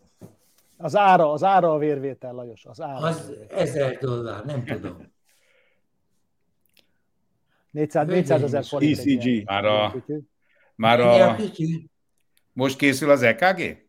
Az 0.77 0.95
ára, 0.95 1.31
az 1.31 1.43
ára 1.43 1.73
a 1.73 1.77
vérvétel, 1.77 2.33
Lajos, 2.33 2.65
az 2.65 2.81
ára. 2.81 3.05
Az 3.05 3.31
ezer 3.49 3.97
dollár, 3.97 4.45
nem 4.45 4.65
tudom. 4.65 5.13
400, 7.71 8.07
400 8.07 8.43
ezer 8.43 8.65
forint. 8.65 8.97
ECG. 8.97 9.45
Már 9.45 9.65
a, 9.65 9.95
már 10.75 10.99
a... 10.99 11.35
Most 12.53 12.77
készül 12.77 13.09
az 13.09 13.21
EKG? 13.21 13.87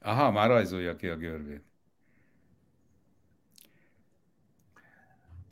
Aha, 0.00 0.30
már 0.30 0.48
rajzolja 0.48 0.96
ki 0.96 1.08
a 1.08 1.16
görvét. 1.16 1.64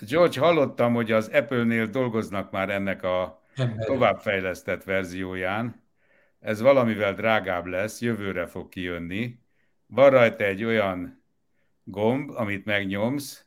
George, 0.08 0.40
hallottam, 0.40 0.94
hogy 0.94 1.12
az 1.12 1.28
Apple-nél 1.28 1.86
dolgoznak 1.86 2.50
már 2.50 2.70
ennek 2.70 3.02
a 3.02 3.42
továbbfejlesztett 3.84 4.84
verzióján. 4.84 5.82
Ez 6.40 6.60
valamivel 6.60 7.14
drágább 7.14 7.66
lesz, 7.66 8.00
jövőre 8.00 8.46
fog 8.46 8.68
kijönni. 8.68 9.38
Van 9.86 10.10
rajta 10.10 10.44
egy 10.44 10.64
olyan 10.64 11.22
gomb, 11.84 12.30
amit 12.34 12.64
megnyomsz, 12.64 13.44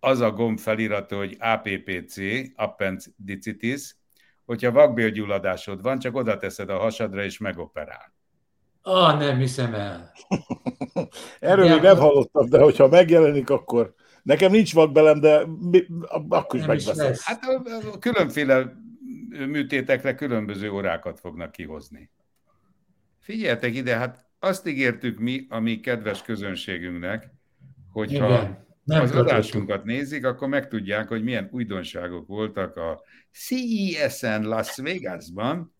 az 0.00 0.20
a 0.20 0.30
gomb 0.30 0.58
felirata, 0.58 1.16
hogy 1.16 1.36
APPC, 1.38 2.16
Appendicitis, 2.54 3.96
hogyha 4.44 4.72
vakbélgyulladásod 4.72 5.82
van, 5.82 5.98
csak 5.98 6.16
oda 6.16 6.36
teszed 6.38 6.70
a 6.70 6.78
hasadra 6.78 7.24
és 7.24 7.38
megoperál. 7.38 8.12
Ah, 8.82 9.18
nem 9.18 9.38
hiszem 9.38 9.74
el. 9.74 10.12
Erről 11.40 11.64
Igen. 11.64 11.74
még 11.76 11.84
nem 11.84 11.96
hallottam, 11.96 12.48
de 12.48 12.60
hogyha 12.62 12.88
megjelenik, 12.88 13.50
akkor 13.50 13.94
nekem 14.22 14.50
nincs 14.50 14.74
vakbelem, 14.74 15.20
de 15.20 15.46
mi, 15.70 15.86
akkor 16.28 16.60
is 16.60 16.66
Nem 16.66 16.76
megveszem. 16.76 17.06
lesz. 17.06 17.24
Hát 17.24 17.44
a, 17.44 17.62
a 17.92 17.98
különféle 17.98 18.76
műtétekre 19.28 20.14
különböző 20.14 20.70
órákat 20.70 21.20
fognak 21.20 21.52
kihozni. 21.52 22.10
Figyeljetek 23.18 23.74
ide, 23.74 23.96
hát 23.96 24.26
azt 24.38 24.66
ígértük 24.66 25.18
mi, 25.18 25.46
a 25.48 25.58
mi 25.58 25.80
kedves 25.80 26.22
közönségünknek, 26.22 27.30
hogyha 27.92 28.26
Igen. 28.28 28.66
Nem 28.84 29.02
az 29.02 29.10
tartottuk. 29.10 29.32
adásunkat 29.32 29.84
nézik, 29.84 30.24
akkor 30.24 30.48
megtudják, 30.48 31.08
hogy 31.08 31.22
milyen 31.22 31.48
újdonságok 31.52 32.26
voltak 32.26 32.76
a 32.76 33.02
CES-en 33.32 34.42
Las 34.42 34.76
Vegasban, 34.76 35.74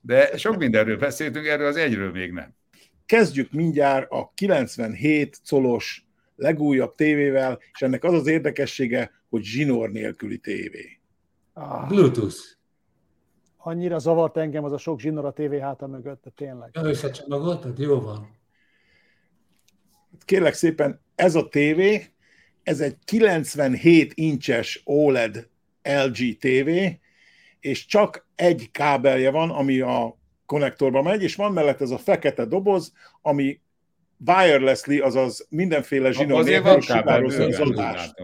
de 0.00 0.36
sok 0.36 0.56
mindenről 0.56 0.98
beszéltünk, 0.98 1.46
erről 1.46 1.66
az 1.66 1.76
egyről 1.76 2.10
még 2.10 2.32
nem. 2.32 2.54
Kezdjük 3.06 3.52
mindjárt 3.52 4.10
a 4.10 4.32
97 4.34 5.40
colos 5.48 6.06
legújabb 6.36 6.94
tévével, 6.94 7.58
és 7.72 7.82
ennek 7.82 8.04
az 8.04 8.12
az 8.12 8.26
érdekessége, 8.26 9.10
hogy 9.28 9.42
zsinór 9.42 9.90
nélküli 9.90 10.38
tévé. 10.38 10.98
Ah, 11.52 11.88
Bluetooth. 11.88 12.36
Annyira 13.64 13.98
zavart 13.98 14.36
engem 14.36 14.64
az 14.64 14.72
a 14.72 14.78
sok 14.78 15.00
zsinór 15.00 15.24
a 15.24 15.32
tévé 15.32 15.60
háta 15.60 15.86
mögött, 15.86 16.22
de 16.22 16.30
tényleg. 16.30 16.70
Ja, 16.72 16.82
Összecsomagoltad? 16.82 17.78
Jó 17.78 18.00
van. 18.00 18.40
Kérlek 20.24 20.54
szépen, 20.54 21.00
ez 21.14 21.34
a 21.34 21.48
tévé, 21.48 22.04
ez 22.62 22.80
egy 22.80 22.96
97 23.04 24.12
incses 24.14 24.82
OLED 24.84 25.48
LG 25.82 26.36
tévé, 26.38 27.00
és 27.60 27.86
csak 27.86 28.26
egy 28.34 28.70
kábelje 28.70 29.30
van, 29.30 29.50
ami 29.50 29.80
a 29.80 30.18
konnektorba 30.46 31.02
megy, 31.02 31.22
és 31.22 31.34
van 31.34 31.52
mellett 31.52 31.80
ez 31.80 31.90
a 31.90 31.98
fekete 31.98 32.44
doboz, 32.44 32.92
ami 33.22 33.60
wirelessly, 34.26 34.98
azaz 34.98 35.46
mindenféle 35.50 36.08
azért 36.08 36.44
nélkül 36.44 36.80
sugározza 36.80 37.44
az 37.44 37.60
adást. 37.60 38.14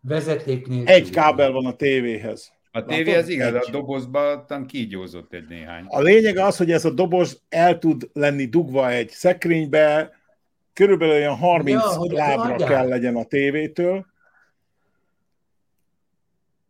Vezeték 0.00 0.66
nélkül. 0.66 0.94
Egy 0.94 1.10
kábel 1.10 1.50
van 1.50 1.66
a 1.66 1.76
tévéhez. 1.76 2.57
A 2.70 2.84
tévé 2.84 3.14
az 3.14 3.28
igaz, 3.28 3.54
a 3.54 3.70
dobozban 3.70 4.46
talán 4.46 4.66
kígyózott 4.66 5.32
egy 5.32 5.48
néhány. 5.48 5.84
A 5.88 6.00
lényeg 6.00 6.36
az, 6.36 6.56
hogy 6.56 6.70
ez 6.70 6.84
a 6.84 6.90
doboz 6.90 7.42
el 7.48 7.78
tud 7.78 8.10
lenni 8.12 8.44
dugva 8.46 8.90
egy 8.90 9.08
szekrénybe, 9.08 10.12
körülbelül 10.72 11.14
olyan 11.14 11.36
30 11.36 11.82
Ja, 11.82 11.88
hogy 11.88 12.10
lábra 12.10 12.52
adják. 12.54 12.68
kell 12.68 12.88
legyen 12.88 13.16
a 13.16 13.24
tévétől, 13.24 14.06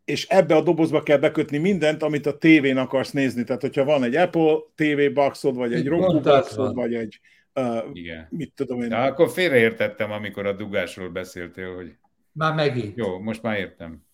és 0.05 0.27
ebbe 0.29 0.55
a 0.57 0.61
dobozba 0.63 1.03
kell 1.03 1.19
bekötni 1.19 1.59
mindent, 1.59 2.03
amit 2.03 2.27
a 2.27 2.39
tévén 2.39 2.77
akarsz 2.77 3.11
nézni. 3.11 3.45
Tehát, 3.45 3.61
hogyha 3.61 3.85
van 3.85 4.03
egy 4.03 4.17
Apple 4.17 4.57
TV 4.75 5.13
boxod, 5.15 5.57
vagy 5.57 5.73
egy 5.75 5.87
Roku 5.89 6.21
boxod, 6.21 6.75
vagy 6.75 6.95
egy, 6.95 7.21
uh, 7.55 7.79
Igen. 7.93 8.27
mit 8.31 8.53
tudom 8.55 8.81
én, 8.83 8.91
Ja, 8.91 9.03
akkor 9.03 9.31
félreértettem, 9.31 10.13
amikor 10.13 10.47
a 10.47 10.53
dugásról 10.53 11.09
beszéltél, 11.09 11.75
hogy 11.75 11.95
Már 12.33 12.55
megint. 12.55 12.97
jó, 12.97 13.19
most 13.21 13.43
már 13.43 13.59
értem. 13.59 14.07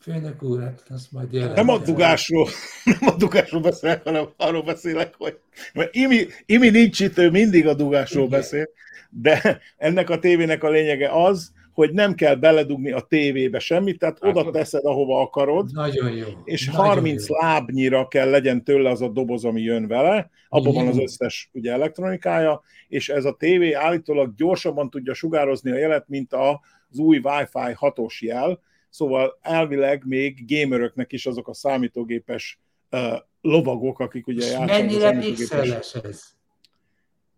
Főnök 0.00 0.42
úr, 0.42 0.60
hát 0.60 0.82
azt 0.88 1.12
majd 1.12 1.32
jelent. 1.32 1.54
nem 1.56 1.68
a 1.68 1.78
dugásról, 1.78 2.48
nem 2.84 3.08
a 3.12 3.16
dugásról 3.16 3.60
beszélek, 3.60 4.04
hanem 4.04 4.28
arról 4.36 4.62
beszélek, 4.62 5.14
hogy 5.18 5.38
mert 5.74 5.94
Imi, 5.94 6.26
Imi 6.46 6.68
nincs 6.70 7.00
itt, 7.00 7.18
ő 7.18 7.30
mindig 7.30 7.66
a 7.66 7.74
dugásról 7.74 8.26
Igen. 8.26 8.38
beszél, 8.38 8.68
de 9.10 9.60
ennek 9.76 10.10
a 10.10 10.18
tévének 10.18 10.62
a 10.64 10.70
lényege 10.70 11.24
az, 11.24 11.52
hogy 11.72 11.92
nem 11.92 12.14
kell 12.14 12.34
beledugni 12.34 12.90
a 12.92 13.00
tévébe 13.00 13.58
semmit, 13.58 13.98
tehát 13.98 14.18
Hát 14.22 14.36
oda 14.36 14.50
teszed, 14.50 14.84
ahova 14.84 15.20
akarod, 15.20 15.70
Nagyon 15.72 16.12
jó. 16.12 16.26
és 16.44 16.66
Nagyon 16.66 16.84
30 16.84 17.28
jó. 17.28 17.34
lábnyira 17.36 18.08
kell 18.08 18.30
legyen 18.30 18.64
tőle 18.64 18.90
az 18.90 19.02
a 19.02 19.08
doboz, 19.08 19.44
ami 19.44 19.60
jön 19.60 19.86
vele, 19.86 20.30
abban 20.48 20.74
van 20.74 20.86
az 20.86 20.98
összes 20.98 21.50
ugye, 21.52 21.72
elektronikája, 21.72 22.62
és 22.88 23.08
ez 23.08 23.24
a 23.24 23.32
tévé 23.38 23.72
állítólag 23.72 24.34
gyorsabban 24.34 24.90
tudja 24.90 25.14
sugározni 25.14 25.70
a 25.70 25.76
jelet, 25.76 26.08
mint 26.08 26.32
az 26.32 26.98
új 26.98 27.16
Wi-Fi 27.16 27.76
6-os 27.80 28.18
jel, 28.18 28.60
szóval 28.90 29.38
elvileg 29.42 30.02
még 30.06 30.44
gameröknek 30.46 31.12
is 31.12 31.26
azok 31.26 31.48
a 31.48 31.54
számítógépes 31.54 32.60
uh, 32.90 33.18
lovagok, 33.40 34.00
akik 34.00 34.26
ugye 34.26 34.46
játszanak 34.46 34.68
mennyire 34.68 35.18
pixeles 35.18 35.94
ez? 35.94 36.22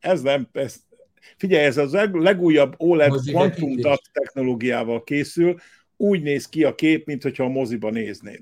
Ez 0.01 0.23
nem, 0.23 0.49
ez, 0.53 0.77
figyelj, 1.37 1.65
ez 1.65 1.77
az 1.77 1.93
leg- 1.93 2.15
legújabb 2.15 2.75
OLED. 2.77 3.13
Quantum 3.31 3.77
Dot 3.77 4.03
technológiával 4.13 5.05
készül, 5.05 5.57
úgy 5.97 6.23
néz 6.23 6.49
ki 6.49 6.65
a 6.65 6.75
kép, 6.75 7.07
mintha 7.07 7.45
a 7.45 7.49
moziba 7.49 7.91
néznéd. 7.91 8.41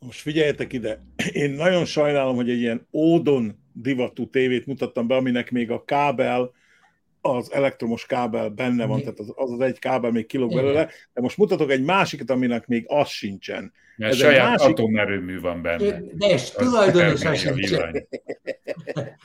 Most 0.00 0.20
figyeljetek 0.20 0.72
ide, 0.72 1.04
én 1.32 1.50
nagyon 1.50 1.84
sajnálom, 1.84 2.36
hogy 2.36 2.50
egy 2.50 2.60
ilyen 2.60 2.86
ódon 2.92 3.58
divatú 3.72 4.28
tévét 4.28 4.66
mutattam 4.66 5.06
be, 5.06 5.14
aminek 5.14 5.50
még 5.50 5.70
a 5.70 5.84
kábel, 5.84 6.52
az 7.20 7.52
elektromos 7.52 8.06
kábel 8.06 8.48
benne 8.48 8.86
van, 8.86 9.00
tehát 9.00 9.18
az 9.18 9.32
az, 9.36 9.50
az 9.52 9.60
egy 9.60 9.78
kábel 9.78 10.10
még 10.10 10.26
kilóg 10.26 10.54
belőle, 10.54 10.88
de 11.14 11.20
most 11.20 11.36
mutatok 11.36 11.70
egy 11.70 11.82
másikat, 11.84 12.30
aminek 12.30 12.66
még 12.66 12.84
az 12.88 13.08
sincsen. 13.08 13.72
Ez 13.96 14.12
egy 14.12 14.18
saját 14.20 14.48
másik- 14.48 14.68
atomerőmű 14.70 15.40
van 15.40 15.62
benne. 15.62 16.00
De 16.12 16.26
és 16.26 16.50
tulajdonosa 16.50 17.24
elmegy 17.24 17.46
a 17.46 17.52
sincs. 17.54 17.68
villany. 17.70 18.06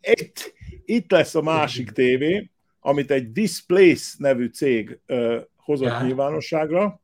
Itt, 0.00 0.54
itt 0.84 1.10
lesz 1.10 1.34
a 1.34 1.42
másik 1.42 1.90
tévé, 1.90 2.50
amit 2.80 3.10
egy 3.10 3.32
Displace 3.32 4.14
nevű 4.18 4.46
cég 4.46 4.98
ö, 5.06 5.40
hozott 5.56 5.88
Ja. 5.88 6.02
nyilvánosságra, 6.02 7.00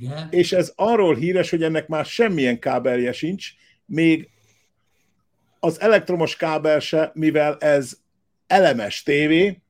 Igen. 0.00 0.28
és 0.30 0.52
ez 0.52 0.72
arról 0.76 1.14
híres, 1.14 1.50
hogy 1.50 1.62
ennek 1.62 1.88
már 1.88 2.04
semmilyen 2.04 2.58
kábelje 2.58 3.12
sincs, 3.12 3.50
még 3.86 4.28
az 5.60 5.80
elektromos 5.80 6.36
kábel 6.36 6.80
se, 6.80 7.10
mivel 7.14 7.56
ez 7.58 7.98
elemes 8.46 9.02
tévé, 9.02 9.60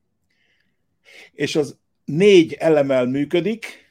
és 1.31 1.55
az 1.55 1.77
négy 2.05 2.53
elemmel 2.53 3.05
működik, 3.05 3.85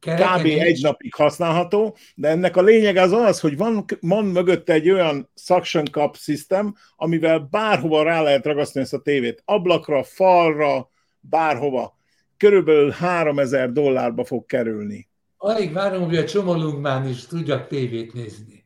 kb. 0.00 0.44
egy 0.44 0.82
napig 0.82 1.14
használható, 1.14 1.96
de 2.14 2.28
ennek 2.28 2.56
a 2.56 2.62
lényeg 2.62 2.96
az 2.96 3.12
az, 3.12 3.40
hogy 3.40 3.56
van, 3.56 3.84
van 4.00 4.24
mögötte 4.24 4.72
egy 4.72 4.90
olyan 4.90 5.30
suction 5.34 5.84
cup 5.84 6.16
system, 6.16 6.74
amivel 6.96 7.38
bárhova 7.50 8.02
rá 8.02 8.22
lehet 8.22 8.44
ragasztani 8.44 8.84
ezt 8.84 8.94
a 8.94 9.02
tévét. 9.02 9.42
Ablakra, 9.44 10.02
falra, 10.02 10.90
bárhova. 11.20 11.98
Körülbelül 12.36 12.90
3000 12.90 13.72
dollárba 13.72 14.24
fog 14.24 14.46
kerülni. 14.46 15.08
Alig 15.36 15.72
várom, 15.72 16.04
hogy 16.04 16.16
a 16.16 16.24
csomolunkmán 16.24 17.08
is 17.08 17.26
tudjak 17.26 17.66
tévét 17.66 18.12
nézni. 18.12 18.64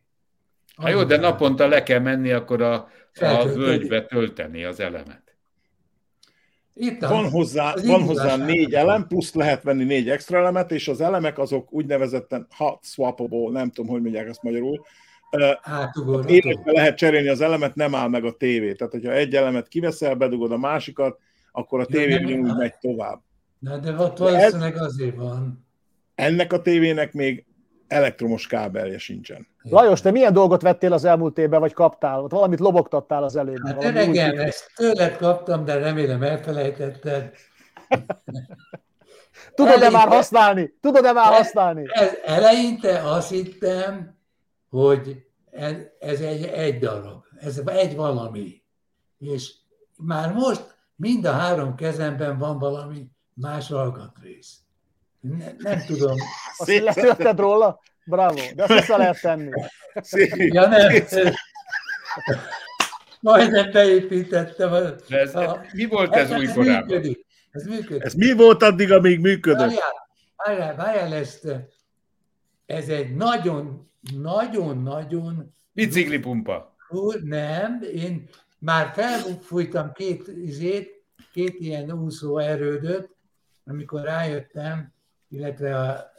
Hát 0.76 0.92
jó, 0.92 1.04
de 1.04 1.16
naponta 1.16 1.68
le 1.68 1.82
kell 1.82 2.00
menni 2.00 2.30
akkor 2.30 2.62
a, 2.62 2.88
a 3.14 3.44
völgybe 3.54 4.04
tölteni 4.04 4.64
az 4.64 4.80
elemet. 4.80 5.25
Itt 6.78 7.00
Van 7.00 7.30
hozzá, 7.30 7.72
az 7.72 7.86
van 7.86 8.02
hozzá 8.02 8.36
négy 8.36 8.74
elem, 8.74 9.06
plusz 9.06 9.34
lehet 9.34 9.62
venni 9.62 9.84
négy 9.84 10.08
extra 10.08 10.38
elemet, 10.38 10.72
és 10.72 10.88
az 10.88 11.00
elemek 11.00 11.38
azok 11.38 11.72
úgynevezetten 11.72 12.46
hot 12.56 12.84
swappable, 12.84 13.50
nem 13.50 13.70
tudom, 13.70 13.90
hogy 13.90 14.02
mondják 14.02 14.28
ezt 14.28 14.42
magyarul. 14.42 14.86
Átugorható. 15.60 16.34
Életbe 16.34 16.72
lehet 16.72 16.96
cserélni 16.96 17.28
az 17.28 17.40
elemet, 17.40 17.74
nem 17.74 17.94
áll 17.94 18.08
meg 18.08 18.24
a 18.24 18.32
tévé. 18.32 18.72
Tehát, 18.72 18.92
hogyha 18.92 19.12
egy 19.12 19.34
elemet 19.34 19.68
kiveszel, 19.68 20.14
bedugod 20.14 20.52
a 20.52 20.56
másikat, 20.56 21.18
akkor 21.52 21.80
a 21.80 21.84
tévé 21.84 22.24
ugyanúgy 22.24 22.56
megy 22.56 22.74
tovább. 22.80 23.20
Na, 23.58 23.78
de 23.78 23.92
ott 23.92 24.18
valószínűleg 24.18 24.76
azért 24.76 25.16
van. 25.16 25.66
Ennek 26.14 26.52
a 26.52 26.62
tévének 26.62 27.12
még 27.12 27.45
elektromos 27.88 28.46
kábelje 28.46 28.98
sincsen. 28.98 29.46
Lajos, 29.62 30.00
te 30.00 30.10
milyen 30.10 30.32
dolgot 30.32 30.62
vettél 30.62 30.92
az 30.92 31.04
elmúlt 31.04 31.38
évben, 31.38 31.60
vagy 31.60 31.72
kaptál? 31.72 32.22
Ott 32.22 32.30
valamit 32.30 32.58
lobogtattál 32.60 33.22
az 33.22 33.36
előbb. 33.36 33.66
Hát 33.66 33.84
öregem, 33.84 34.38
ezt 34.38 34.72
tőled 34.76 35.16
kaptam, 35.16 35.64
de 35.64 35.74
remélem 35.74 36.22
elfelejtetted. 36.22 37.30
Tudod-e 39.54 39.90
már 39.90 40.08
használni? 40.08 40.74
Tudod-e 40.80 41.12
már 41.12 41.32
Ez- 41.32 41.36
használni? 41.36 41.84
Ez, 41.86 42.10
eleinte 42.24 43.02
azt 43.02 43.30
hittem, 43.30 44.18
hogy 44.68 45.24
ez, 45.50 45.74
ez 45.98 46.20
egy, 46.20 46.44
egy 46.44 46.78
darab, 46.78 47.24
ez 47.38 47.60
egy 47.66 47.96
valami. 47.96 48.62
És 49.18 49.52
már 49.96 50.32
most 50.32 50.76
mind 50.96 51.24
a 51.24 51.32
három 51.32 51.74
kezemben 51.74 52.38
van 52.38 52.58
valami 52.58 53.10
más 53.34 53.70
alkatrész. 53.70 54.58
Ne, 55.28 55.52
nem 55.58 55.84
tudom. 55.86 56.16
Azt 56.58 56.78
letölted 56.78 57.38
róla? 57.38 57.80
Bravo, 58.04 58.40
de 58.54 58.62
azt 58.62 58.72
vissza 58.72 58.96
lehet 58.96 59.20
tenni. 59.20 59.50
Szép. 59.94 60.34
Ja, 60.54 60.66
nem. 60.68 61.02
Majdnem 63.20 63.70
beépítettem. 63.70 64.72
A, 64.72 64.80
De 65.08 65.18
ez, 65.18 65.34
a, 65.34 65.64
mi 65.72 65.84
volt 65.84 66.14
ez 66.14 66.30
új 66.30 66.46
korábban? 66.46 66.86
működik. 66.86 67.26
Ez 67.50 67.66
működik. 67.66 68.02
Ez 68.02 68.14
mi 68.14 68.32
volt 68.32 68.62
addig, 68.62 68.92
amíg 68.92 69.20
működött? 69.20 69.58
Várjál, 69.58 70.08
várjál, 70.36 70.76
várjál 70.76 71.14
ezt. 71.14 71.46
Ez 72.66 72.88
egy 72.88 73.14
nagyon, 73.16 73.90
nagyon, 74.20 74.82
nagyon 74.82 75.54
Biciklipumpa. 75.72 76.74
Úr, 76.88 77.22
nem, 77.22 77.82
én 77.94 78.28
már 78.58 78.92
felfújtam 78.94 79.92
két 79.92 80.28
izét, 80.28 81.04
két 81.32 81.54
ilyen 81.58 81.92
úszó 81.92 82.38
erődöt, 82.38 83.10
amikor 83.66 84.02
rájöttem, 84.02 84.92
illetve 85.28 85.78
a, 85.78 86.12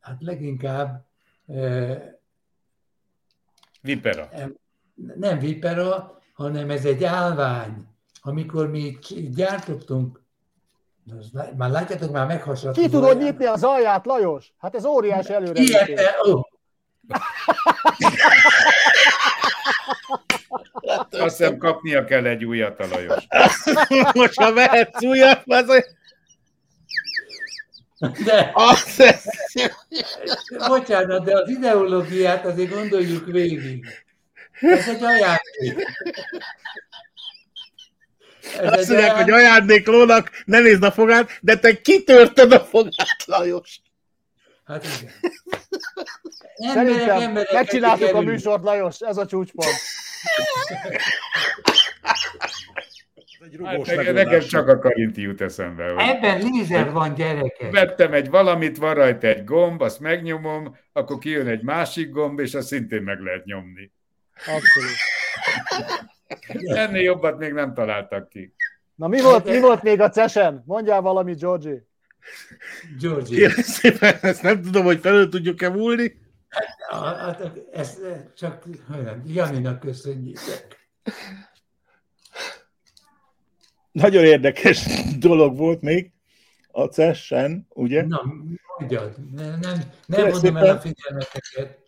hát 0.00 0.16
leginkább 0.20 1.04
Vipera. 3.80 4.28
Nem 4.94 5.38
vipera, 5.38 6.20
hanem 6.32 6.70
ez 6.70 6.84
egy 6.84 7.04
állvány. 7.04 7.86
Amikor 8.22 8.70
mi 8.70 8.98
gyártottunk, 9.34 10.20
már 11.56 11.70
látjátok, 11.70 12.10
már 12.10 12.26
meghasonlott. 12.26 12.78
Ki 12.78 12.88
tudod 12.88 13.18
nyitni 13.18 13.44
az 13.44 13.64
alját, 13.64 14.06
Lajos? 14.06 14.52
Hát 14.58 14.74
ez 14.74 14.84
óriási 14.84 15.32
előre. 15.32 15.60
Ilyen, 15.60 15.88
ó, 16.28 16.40
Azt 21.10 21.36
hiszem 21.36 21.56
kapnia 21.56 22.04
kell 22.04 22.26
egy 22.26 22.44
újat 22.44 22.80
a 22.80 22.86
Lajos. 22.86 23.26
Most 24.14 24.40
ha 24.40 24.52
vehetsz 24.52 25.02
újat, 25.02 25.42
az 25.46 25.68
de, 28.24 28.50
az, 28.54 29.02
bocsánat, 30.68 31.24
de 31.24 31.36
az 31.36 31.48
ideológiát 31.48 32.44
azért 32.44 32.70
gondoljuk 32.70 33.26
végig. 33.26 33.86
Ez 34.60 34.88
egy 34.88 35.02
ajándék. 35.02 35.86
Ez 38.58 38.72
Azt 38.72 38.88
mondják, 38.88 39.10
hogy 39.10 39.30
ajándék. 39.30 39.34
ajándéklónak 39.34 40.30
ne 40.44 40.58
nézd 40.58 40.82
a 40.82 40.92
fogát, 40.92 41.30
de 41.40 41.58
te 41.58 41.80
kitörted 41.80 42.52
a 42.52 42.60
fogát, 42.60 43.24
Lajos. 43.26 43.80
Hát 44.64 44.84
igen. 44.84 45.12
Emberek, 46.54 46.74
Szerintem 46.74 47.20
emberek, 47.20 47.52
megcsináltuk 47.52 48.14
a 48.14 48.20
műsort, 48.20 48.62
Lajos, 48.62 49.00
ez 49.00 49.16
a 49.16 49.26
csúcspont. 49.26 49.68
Egy 53.44 53.56
Hát, 53.64 53.72
rugós 53.72 53.88
nekem, 53.88 54.04
megoldás. 54.04 54.24
nekem 54.24 54.48
csak 54.48 54.68
a 54.68 54.78
karinti 54.78 55.20
jut 55.22 55.40
eszembe. 55.40 55.84
Hogy 55.92 56.02
Ebben 56.08 56.38
lézer 56.38 56.92
van, 56.92 57.14
gyerekek. 57.14 57.70
vettem 57.72 58.12
egy 58.12 58.30
valamit, 58.30 58.76
van 58.76 58.94
rajta 58.94 59.26
egy 59.26 59.44
gomb, 59.44 59.80
azt 59.80 60.00
megnyomom, 60.00 60.76
akkor 60.92 61.18
kijön 61.18 61.46
egy 61.46 61.62
másik 61.62 62.10
gomb, 62.10 62.38
és 62.38 62.54
azt 62.54 62.66
szintén 62.66 63.02
meg 63.02 63.20
lehet 63.20 63.44
nyomni. 63.44 63.92
Abszolút. 64.34 64.96
Ennél 66.78 67.02
jobbat 67.02 67.38
még 67.38 67.52
nem 67.52 67.74
találtak 67.74 68.28
ki. 68.28 68.54
Na 68.94 69.08
mi 69.08 69.20
volt, 69.22 69.44
mi 69.44 69.60
volt 69.60 69.82
még 69.82 70.00
a 70.00 70.08
cesen? 70.08 70.62
Mondjál 70.66 71.00
valamit, 71.00 71.38
Georgi. 71.40 71.82
Georgi. 73.00 73.34
Kérlek 73.34 73.64
szépen, 73.64 74.14
ezt 74.20 74.42
nem 74.42 74.62
tudom, 74.62 74.84
hogy 74.84 75.00
felül 75.00 75.28
tudjuk-e 75.28 75.68
múlni. 75.68 76.20
Hát, 76.90 77.50
ezt 77.72 78.00
csak 78.36 78.62
Janinak 79.26 79.80
köszönjétek. 79.80 80.80
Nagyon 83.92 84.24
érdekes 84.24 84.86
dolog 85.26 85.56
volt 85.56 85.80
még 85.80 86.12
a 86.70 86.84
CES-en, 86.84 87.66
ugye? 87.68 88.06
Na, 88.06 88.22
mondjad, 88.78 89.14
nem, 89.34 89.58
nem, 89.60 89.80
nem 90.06 90.28
mondom 90.28 90.56
el 90.56 90.76
a 90.76 90.80
figyelmeteket. 90.80 91.80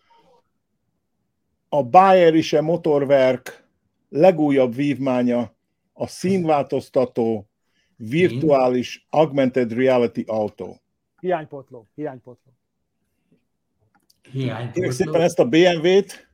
A 1.68 1.82
Bayerische 1.82 2.60
Motorwerk 2.60 3.64
legújabb 4.08 4.74
vívmánya 4.74 5.54
a 5.92 6.06
színváltoztató 6.06 7.48
virtuális 7.96 9.06
augmented 9.10 9.72
reality 9.72 10.22
autó. 10.26 10.80
Hiánypotló, 11.20 11.88
hiánypotló. 11.94 12.52
Kérlek 14.22 14.90
szépen 14.90 15.20
ezt 15.20 15.38
a 15.38 15.48
BMW-t, 15.48 16.28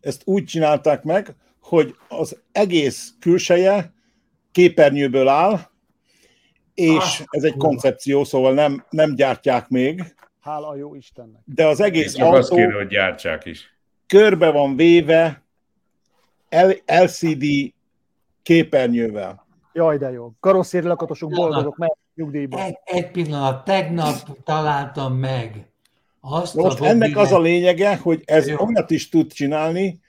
ezt 0.00 0.22
úgy 0.24 0.44
csinálták 0.44 1.02
meg, 1.02 1.34
hogy 1.60 1.96
az 2.08 2.40
egész 2.52 3.14
külseje 3.20 3.92
képernyőből 4.52 5.28
áll, 5.28 5.60
és 6.74 7.20
Ah, 7.20 7.26
ez 7.30 7.42
egy 7.42 7.56
koncepció, 7.56 8.24
szóval 8.24 8.54
nem, 8.54 8.84
nem 8.90 9.14
gyártják 9.14 9.68
még, 9.68 10.14
Hála 10.40 10.68
a 10.68 10.76
jó 10.76 10.94
Istennek. 10.94 11.40
de 11.44 11.66
az 11.66 11.80
egész 11.80 12.14
Csak 12.14 12.32
azt 12.34 12.50
autó 12.50 12.62
kéne, 12.62 12.74
hogy 12.74 12.86
gyártsák 12.86 13.44
is. 13.44 13.76
körbe 14.06 14.50
van 14.50 14.76
véve 14.76 15.42
LCD 16.86 17.44
képernyővel. 18.42 19.46
Jaj, 19.72 19.98
de 19.98 20.10
jó. 20.10 20.32
Karosszéri 20.40 20.86
lakatosok 20.86 21.30
boldogok, 21.30 21.76
meg 21.76 21.96
nyugdíjba. 22.14 22.62
Egy, 22.64 22.78
egy 22.84 23.10
pillanat, 23.10 23.64
tegnap 23.64 24.14
találtam 24.44 25.14
meg 25.14 25.66
azt 26.20 26.54
Most 26.54 26.80
a 26.80 26.86
ennek 26.86 27.16
az 27.16 27.32
a 27.32 27.40
lényege, 27.40 27.96
hogy 27.96 28.22
ez 28.24 28.48
Jó. 28.48 28.56
olyat 28.66 28.90
is 28.90 29.08
tud 29.08 29.32
csinálni, 29.32 30.00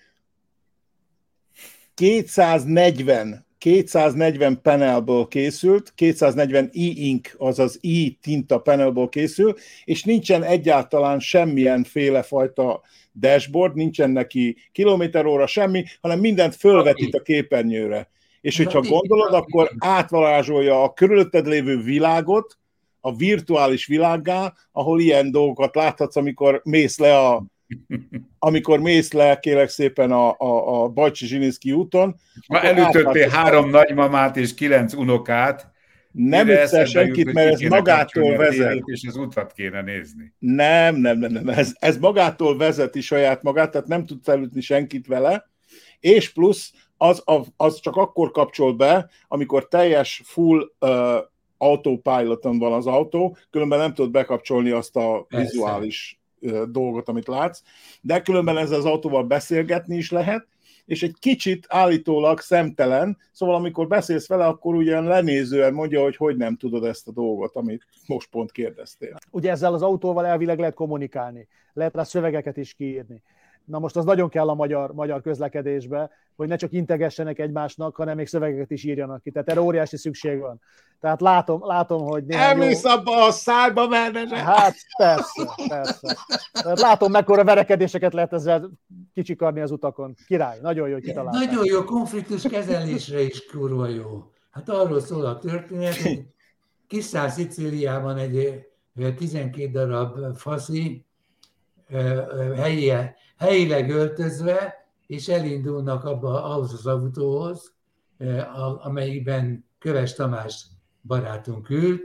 240 1.94 3.46
240 3.64 4.62
panelből 4.62 5.28
készült, 5.28 5.92
240 5.96 6.66
e-ink, 6.66 7.36
azaz 7.38 7.80
e-tinta 7.82 8.60
panelből 8.60 9.10
készül, 9.10 9.56
és 9.84 10.04
nincsen 10.04 10.44
egyáltalán 10.44 11.20
semmilyen 11.20 11.84
féle 11.84 12.22
fajta 12.22 12.82
dashboard, 13.20 13.76
nincsen 13.76 14.10
neki 14.10 14.58
kilométeróra 14.72 15.48
semmi, 15.48 15.84
hanem 16.02 16.20
mindent 16.20 16.56
fölvetít 16.56 17.16
a 17.16 17.22
képernyőre. 17.22 18.10
És 18.42 18.58
hogyha 18.58 18.82
gondolod, 18.82 19.34
akkor 19.34 19.72
átvarázsolja 19.78 20.84
a 20.84 20.94
körülötted 20.94 21.48
lévő 21.48 21.82
világot, 21.82 22.58
a 23.02 23.16
virtuális 23.16 23.86
világgá, 23.86 24.54
ahol 24.72 25.00
ilyen 25.00 25.32
dolgokat 25.32 25.76
láthatsz, 25.76 26.16
amikor 26.16 26.62
mész 26.64 26.98
le 27.00 27.18
a 27.18 27.44
amikor 28.40 28.80
mész 28.80 29.12
le, 29.12 29.40
kérek 29.40 29.70
szépen 29.70 30.12
a, 30.12 30.36
a, 30.38 30.84
a 30.84 30.88
Bajcsi 30.88 31.26
Zsilinszki 31.26 31.72
úton, 31.72 32.16
Ma 32.48 32.62
elütöttél 32.62 33.30
három 33.30 33.70
nagymamát 33.70 34.38
és 34.38 34.54
kilenc 34.54 34.94
unokát. 34.94 35.72
Nem 36.12 36.48
jut, 36.48 36.88
senkit, 36.88 37.34
mert 37.34 37.52
ez 37.54 37.60
magától 37.60 38.38
vezet. 38.38 38.82
És 38.86 39.06
az 39.08 39.16
utat 39.16 39.52
kéne 39.54 39.82
nézni. 39.82 40.34
Nem, 40.40 40.96
nem, 40.96 41.18
nem, 41.18 41.32
nem. 41.32 41.50
Ez, 41.50 41.74
ez 41.80 41.98
magától 41.98 42.58
vezeti 42.58 43.02
saját 43.02 43.44
magát, 43.44 43.72
tehát 43.72 43.88
nem 43.88 44.06
tudsz 44.06 44.28
elütni 44.28 44.62
senkit 44.62 45.08
vele, 45.08 45.50
és 46.00 46.30
plusz 46.30 46.74
az, 46.98 47.24
az 47.58 47.80
csak 47.80 47.96
akkor 47.96 48.32
kapcsol 48.32 48.74
be, 48.74 49.10
amikor 49.28 49.68
teljes 49.68 50.22
full 50.26 50.72
uh, 50.80 50.90
autopiloton 51.58 52.60
van 52.60 52.74
az 52.74 52.88
autó, 52.88 53.38
különben 53.50 53.80
nem 53.80 53.94
tudod 53.94 54.12
bekapcsolni 54.12 54.70
azt 54.70 54.96
a 54.96 55.26
Persze. 55.30 55.46
vizuális 55.46 56.22
dolgot, 56.72 57.08
amit 57.08 57.28
látsz, 57.28 57.62
de 58.02 58.22
különben 58.22 58.58
ezzel 58.58 58.80
az 58.80 58.86
autóval 58.86 59.24
beszélgetni 59.24 59.96
is 59.96 60.12
lehet, 60.12 60.48
és 60.86 61.04
egy 61.04 61.16
kicsit 61.20 61.66
állítólag 61.70 62.40
szemtelen, 62.40 63.18
szóval 63.32 63.56
amikor 63.56 63.88
beszélsz 63.88 64.28
vele, 64.28 64.46
akkor 64.46 64.76
ugyan 64.76 65.04
lenézően 65.04 65.74
mondja, 65.74 66.02
hogy 66.02 66.16
hogy 66.16 66.38
nem 66.38 66.56
tudod 66.56 66.84
ezt 66.84 67.08
a 67.08 67.12
dolgot, 67.12 67.56
amit 67.56 67.86
most 68.08 68.30
pont 68.30 68.52
kérdeztél. 68.52 69.18
Ugye 69.32 69.52
ezzel 69.52 69.74
az 69.74 69.82
autóval 69.82 70.26
elvileg 70.26 70.60
lehet 70.60 70.74
kommunikálni, 70.74 71.48
lehet 71.74 71.96
rá 71.96 72.04
szövegeket 72.04 72.58
is 72.58 72.74
kiírni. 72.74 73.22
Na 73.66 73.80
most 73.80 73.96
az 73.96 74.06
nagyon 74.06 74.30
kell 74.30 74.50
a 74.50 74.54
magyar, 74.54 74.94
magyar 74.94 75.22
közlekedésbe, 75.22 76.10
hogy 76.36 76.48
ne 76.48 76.56
csak 76.56 76.72
integessenek 76.72 77.40
egymásnak, 77.40 77.96
hanem 77.96 78.16
még 78.16 78.28
szövegeket 78.28 78.72
is 78.72 78.84
írjanak 78.84 79.22
ki. 79.22 79.32
Tehát 79.32 79.50
erre 79.50 79.62
óriási 79.62 79.98
szükség 79.98 80.40
van. 80.40 80.62
Tehát 81.00 81.22
látom, 81.22 81.66
látom 81.66 82.08
hogy 82.08 82.26
néhány 82.26 82.58
jó... 82.58 82.62
Elmész 82.62 82.84
abba 82.84 83.26
a 83.26 83.32
szárba, 83.32 83.88
mert 83.88 84.30
Hát 84.30 84.76
persze, 84.98 85.50
persze. 85.68 86.18
Tehát 86.52 86.80
látom, 86.80 87.12
mekkora 87.12 87.44
verekedéseket 87.44 88.14
lehet 88.14 88.34
ezzel 88.34 88.70
kicsikarni 89.14 89.62
az 89.62 89.72
utakon. 89.72 90.16
Király, 90.28 90.60
nagyon 90.62 90.88
jó, 90.88 90.94
hogy 90.94 91.04
kitalálták. 91.04 91.46
Nagyon 91.46 91.66
jó, 91.66 91.84
konfliktus 91.84 92.42
kezelésre 92.42 93.22
is 93.22 93.46
kurva 93.46 93.88
jó. 93.88 94.32
Hát 94.52 94.70
arról 94.70 95.00
szól 95.00 95.26
a 95.26 95.38
történet, 95.38 95.96
hogy 95.96 96.26
kiszáll 96.88 97.30
Szicíliában 97.30 98.18
egy 98.18 98.66
ö, 98.96 99.14
12 99.14 99.72
darab 99.72 100.38
faszi 100.38 101.06
helyi, 102.56 102.92
helyileg 103.38 103.90
öltözve, 103.90 104.88
és 105.08 105.28
elindulnak 105.28 106.04
abba 106.04 106.44
ahhoz 106.44 106.74
az 106.74 106.88
autóhoz, 106.88 107.74
amelyikben 108.82 109.66
Köves 109.80 110.14
Tamás 110.14 110.66
barátunk 111.02 111.70
ült, 111.70 112.02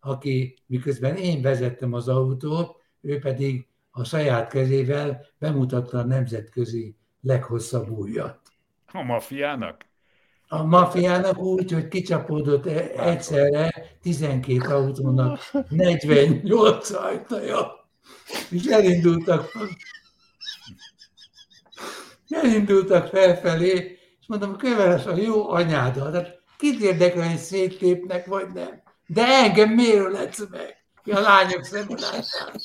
aki 0.00 0.58
miközben 0.66 1.16
én 1.16 1.42
vezettem 1.42 1.92
az 1.92 2.08
autót, 2.08 2.76
ő 3.00 3.18
pedig 3.18 3.66
a 3.90 4.04
saját 4.04 4.50
kezével 4.50 5.20
bemutatta 5.38 5.98
a 5.98 6.04
nemzetközi 6.04 6.96
leghosszabb 7.20 7.90
ujjat. 7.90 8.40
A 8.92 9.02
mafiának? 9.02 9.86
A 10.48 10.62
mafiának 10.62 11.38
úgy, 11.38 11.72
hogy 11.72 11.88
kicsapódott 11.88 12.66
e- 12.66 12.90
egyszerre 12.96 13.74
12 14.02 14.74
autónak 14.74 15.40
48 15.68 16.90
ajtaja, 16.90 17.88
és 18.50 18.64
elindultak, 18.64 19.50
elindultak 22.28 23.06
felfelé, 23.06 23.98
és 24.20 24.26
mondom, 24.26 24.56
köveles 24.56 25.06
a 25.06 25.16
jó 25.16 25.50
anyádat, 25.50 26.14
hát 26.14 26.42
kit 26.58 26.80
érdekel, 26.80 27.28
hogy 27.28 27.38
széttépnek, 27.38 28.26
vagy 28.26 28.46
nem. 28.54 28.82
De 29.06 29.24
engem 29.26 29.70
miért 29.70 30.04
öletsz 30.04 30.46
meg? 30.50 30.76
A 31.04 31.20
lányok 31.20 31.64
szemben 31.64 31.98
álltátok. 32.02 32.62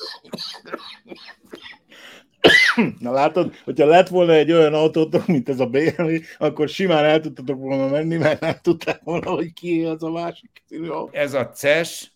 Na 3.00 3.12
látod, 3.12 3.56
hogyha 3.64 3.86
lett 3.86 4.08
volna 4.08 4.34
egy 4.34 4.52
olyan 4.52 4.74
autótok, 4.74 5.28
mint 5.28 5.50
ez 5.50 5.60
a 5.60 5.66
BMW, 5.66 6.18
akkor 6.38 6.70
simán 6.70 7.04
el 7.04 7.20
tudtatok 7.20 7.60
volna 7.60 7.88
menni, 7.88 8.18
mert 8.18 8.40
nem 8.40 8.56
tudták 8.62 9.02
volna, 9.04 9.30
hogy 9.30 9.54
ki 9.54 9.84
az 9.84 10.04
a 10.04 10.10
másik. 10.10 10.64
Ez 11.12 11.34
a 11.34 11.50
CES, 11.50 12.12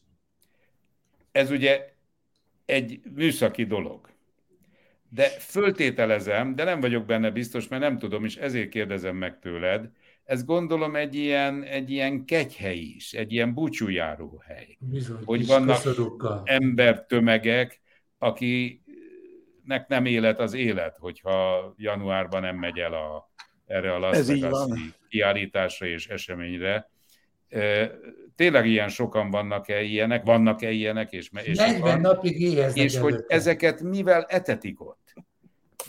ez 1.31 1.51
ugye 1.51 1.93
egy 2.65 2.99
műszaki 3.15 3.65
dolog. 3.65 4.06
De 5.09 5.29
föltételezem, 5.29 6.55
de 6.55 6.63
nem 6.63 6.79
vagyok 6.79 7.05
benne 7.05 7.29
biztos, 7.29 7.67
mert 7.67 7.81
nem 7.81 7.97
tudom, 7.97 8.25
és 8.25 8.35
ezért 8.35 8.69
kérdezem 8.69 9.15
meg 9.15 9.39
tőled, 9.39 9.89
ez 10.23 10.45
gondolom 10.45 10.95
egy 10.95 11.15
ilyen, 11.15 11.63
egy 11.63 11.89
ilyen 11.89 12.25
kegyhely 12.25 12.77
is, 12.77 13.13
egy 13.13 13.31
ilyen 13.31 13.53
búcsújáró 13.53 14.43
hely. 14.45 14.77
Bizony, 14.79 15.23
hogy 15.25 15.45
vannak 15.45 15.81
embertömegek, 16.43 17.81
akinek 18.17 19.87
nem 19.87 20.05
élet 20.05 20.39
az 20.39 20.53
élet, 20.53 20.97
hogyha 20.97 21.73
januárban 21.77 22.41
nem 22.41 22.55
megy 22.57 22.79
el 22.79 22.93
a, 22.93 23.31
erre 23.65 23.93
a 23.93 23.99
Las 23.99 24.27
Vegas-i 24.27 24.49
van. 24.49 24.95
kiállításra 25.09 25.85
és 25.85 26.07
eseményre. 26.07 26.89
Tényleg 28.35 28.65
ilyen 28.65 28.89
sokan 28.89 29.29
vannak-e 29.29 29.81
ilyenek? 29.81 30.23
Vannak-e 30.23 30.71
ilyenek? 30.71 31.11
És, 31.11 31.29
és 31.43 31.57
40 31.57 31.75
sokan? 31.75 32.01
napig 32.01 32.41
éheznek 32.41 32.83
és 32.83 32.97
hogy 32.97 33.13
előtte. 33.13 33.35
ezeket 33.35 33.81
mivel 33.81 34.25
etetik 34.29 34.81
ott? 34.81 35.13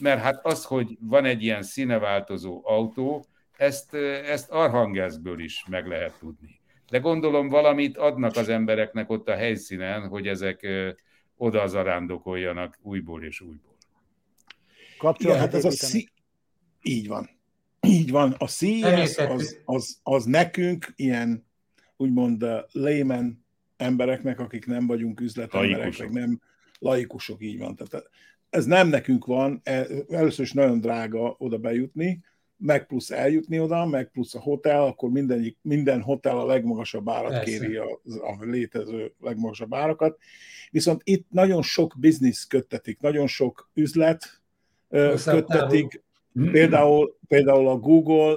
Mert 0.00 0.20
hát 0.20 0.46
az, 0.46 0.64
hogy 0.64 0.98
van 1.00 1.24
egy 1.24 1.42
ilyen 1.42 1.62
színeváltozó 1.62 2.60
autó, 2.64 3.24
ezt, 3.56 3.94
ezt 4.26 4.50
Arhangeszből 4.50 5.40
is 5.40 5.64
meg 5.68 5.86
lehet 5.86 6.18
tudni. 6.18 6.60
De 6.90 6.98
gondolom 6.98 7.48
valamit 7.48 7.96
adnak 7.96 8.36
az 8.36 8.48
embereknek 8.48 9.10
ott 9.10 9.28
a 9.28 9.34
helyszínen, 9.34 10.08
hogy 10.08 10.26
ezek 10.26 10.66
oda 11.36 11.66
zarándokoljanak 11.66 12.78
újból 12.82 13.24
és 13.24 13.40
újból. 13.40 13.76
Igen, 14.76 14.98
Kapcsolatot 14.98 15.40
hát 15.40 15.54
ez 15.54 15.64
a 15.64 15.70
szí... 15.70 16.08
Így 16.82 17.08
van. 17.08 17.30
Így 17.80 18.10
van. 18.10 18.34
A 18.38 18.46
CES 18.46 19.16
az, 19.16 19.58
az, 19.64 19.98
az 20.02 20.24
nekünk 20.24 20.92
ilyen 20.96 21.47
úgymond 21.98 22.42
uh, 22.42 22.58
layman 22.72 23.44
embereknek, 23.76 24.40
akik 24.40 24.66
nem 24.66 24.86
vagyunk 24.86 25.20
üzletemberek, 25.20 25.98
meg 25.98 26.12
nem 26.12 26.40
laikusok, 26.78 27.42
így 27.42 27.58
van. 27.58 27.76
Tehát 27.76 28.10
ez 28.50 28.64
nem 28.64 28.88
nekünk 28.88 29.26
van, 29.26 29.60
e- 29.62 29.86
először 30.08 30.44
is 30.44 30.52
nagyon 30.52 30.80
drága 30.80 31.34
oda 31.38 31.58
bejutni, 31.58 32.20
meg 32.56 32.86
plusz 32.86 33.10
eljutni 33.10 33.60
oda, 33.60 33.86
meg 33.86 34.10
plusz 34.10 34.34
a 34.34 34.40
hotel, 34.40 34.82
akkor 34.82 35.10
minden, 35.10 35.56
minden 35.62 36.02
hotel 36.02 36.38
a 36.38 36.46
legmagasabb 36.46 37.08
árat 37.08 37.30
Persze. 37.30 37.58
kéri, 37.58 37.76
a, 37.76 38.00
a 38.20 38.44
létező 38.44 39.14
legmagasabb 39.20 39.74
árakat. 39.74 40.18
Viszont 40.70 41.00
itt 41.04 41.26
nagyon 41.30 41.62
sok 41.62 41.94
biznisz 41.98 42.44
köttetik, 42.44 43.00
nagyon 43.00 43.26
sok 43.26 43.70
üzlet 43.74 44.40
Hosszabb 44.88 45.34
köttetik, 45.34 46.02
Például, 46.32 47.18
például 47.28 47.68
a 47.68 47.76
Google 47.78 48.36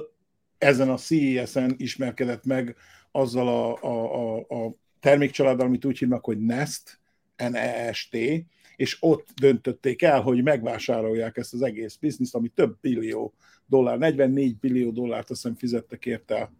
ezen 0.58 0.90
a 0.90 0.98
CES-en 0.98 1.74
ismerkedett 1.78 2.46
meg 2.46 2.76
azzal 3.12 3.48
a, 3.48 3.78
a, 3.84 4.16
a, 4.16 4.38
a 4.38 4.76
termékcsaláddal, 5.00 5.66
amit 5.66 5.86
úgy 5.86 5.98
hívnak, 5.98 6.26
hogy 6.26 6.40
Nest, 6.40 7.00
N-E-S-T, 7.38 8.18
és 8.76 8.98
ott 9.00 9.28
döntötték 9.42 10.02
el, 10.02 10.22
hogy 10.22 10.44
megvásárolják 10.44 11.38
ezt 11.38 11.54
az 11.54 11.62
egész 11.62 11.96
bizniszt, 11.96 12.36
ami 12.36 12.48
több 12.48 12.78
billió 12.82 13.34
dollár, 13.66 13.98
44 13.98 14.58
billió 14.58 14.92
dollárt 14.92 15.30
azt 15.30 15.42
hiszem 15.42 15.56
fizettek 15.56 16.06
érte 16.06 16.52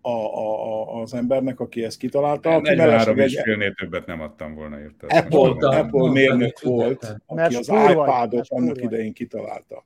a, 0.00 0.10
a, 0.10 0.66
a, 0.66 1.00
az 1.00 1.14
embernek, 1.14 1.60
aki 1.60 1.84
ezt 1.84 1.98
kitalálta. 1.98 2.50
Aki 2.50 2.74
43 2.74 3.14
mellesleg 3.14 3.26
és 3.26 3.40
félnél 3.42 3.74
többet 3.74 4.06
nem 4.06 4.20
adtam 4.20 4.54
volna 4.54 4.80
érte. 4.80 5.06
Apple, 5.06 5.78
Apple 5.78 6.10
mérnök 6.10 6.60
volt, 6.60 7.16
aki 7.26 7.54
az 7.54 7.68
iPadot 7.68 8.46
annak 8.48 8.82
idején 8.82 9.12
kitalálta. 9.12 9.84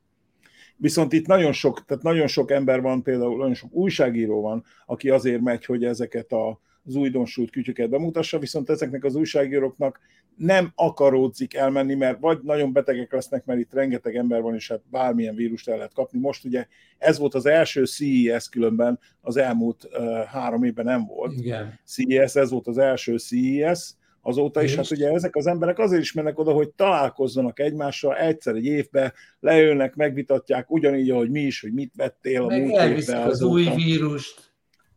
Viszont 0.77 1.13
itt 1.13 1.27
nagyon 1.27 1.53
sok, 1.53 1.85
tehát 1.85 2.03
nagyon 2.03 2.27
sok 2.27 2.51
ember 2.51 2.81
van, 2.81 3.03
például 3.03 3.37
nagyon 3.37 3.55
sok 3.55 3.73
újságíró 3.73 4.41
van, 4.41 4.65
aki 4.87 5.11
azért 5.11 5.41
megy, 5.41 5.65
hogy 5.65 5.85
ezeket 5.85 6.33
a, 6.33 6.61
az 6.85 6.95
újdonsult 6.95 7.51
kütyüket 7.51 7.91
bemutassa, 7.91 8.39
viszont 8.39 8.71
ezeknek 8.71 9.05
az 9.05 9.15
újságíróknak 9.15 10.01
nem 10.37 10.73
akaródzik 10.75 11.55
elmenni, 11.55 11.95
mert 11.95 12.21
vagy 12.21 12.39
nagyon 12.43 12.73
betegek 12.73 13.13
lesznek, 13.13 13.45
mert 13.45 13.61
itt 13.61 13.73
rengeteg 13.73 14.17
ember 14.17 14.41
van, 14.41 14.55
és 14.55 14.69
hát 14.69 14.81
bármilyen 14.91 15.35
vírust 15.35 15.69
el 15.69 15.77
lehet 15.77 15.95
kapni. 15.95 16.19
Most 16.19 16.45
ugye 16.45 16.67
ez 16.99 17.19
volt 17.19 17.35
az 17.35 17.47
első 17.47 17.85
CES 17.85 18.49
különben, 18.49 18.99
az 19.21 19.37
elmúlt 19.37 19.89
uh, 19.93 20.25
három 20.25 20.65
évben 20.65 20.85
nem 20.85 21.07
volt. 21.07 21.33
Igen. 21.39 21.81
CES, 21.85 22.35
ez 22.35 22.51
volt 22.51 22.67
az 22.67 22.79
első 22.79 23.17
CES, 23.17 23.95
azóta 24.27 24.63
is, 24.63 24.75
hát 24.75 24.91
ugye 24.91 25.11
ezek 25.11 25.37
az 25.37 25.47
emberek 25.47 25.79
azért 25.79 26.03
is 26.03 26.13
mennek 26.13 26.39
oda, 26.39 26.53
hogy 26.53 26.69
találkozzanak 26.69 27.61
egymással 27.61 28.17
egyszer 28.17 28.55
egy 28.55 28.65
évbe, 28.65 29.13
leülnek, 29.41 29.95
megvitatják, 29.95 30.71
ugyanígy, 30.71 31.11
ahogy 31.11 31.31
mi 31.31 31.41
is, 31.41 31.61
hogy 31.61 31.73
mit 31.73 31.93
vettél 31.97 32.43
a 32.43 32.47
Meg 32.47 32.61
múlt 32.67 32.77
elviszik 32.77 33.15
évben. 33.15 33.29
az 33.29 33.43
új 33.43 33.69
vírust. 33.75 34.53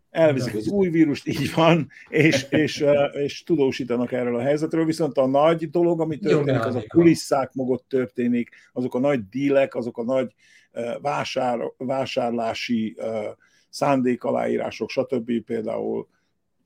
Elviszik 0.10 0.56
az 0.56 0.68
új 0.68 0.90
vírust, 0.90 1.28
így 1.28 1.54
van, 1.54 1.90
és, 2.10 2.46
és, 2.64 2.86
és 3.12 3.44
tudósítanak 3.44 4.12
erről 4.12 4.36
a 4.36 4.42
helyzetről, 4.42 4.86
viszont 4.86 5.18
a 5.18 5.28
nagy 5.28 5.70
dolog, 5.70 6.02
ami 6.02 6.18
történik, 6.18 6.66
az 6.66 6.76
a 6.76 6.84
kulisszák 6.88 7.54
mögött 7.54 7.86
történik, 7.90 8.50
azok 8.74 8.96
a 8.96 9.00
nagy 9.00 9.20
dílek, 9.30 9.76
azok 9.76 9.98
a 9.98 10.04
nagy 10.04 10.34
vásár, 11.02 11.60
vásárlási 11.78 12.98
szándékaláírások, 13.70 14.90
stb. 14.90 15.32
például 15.46 16.08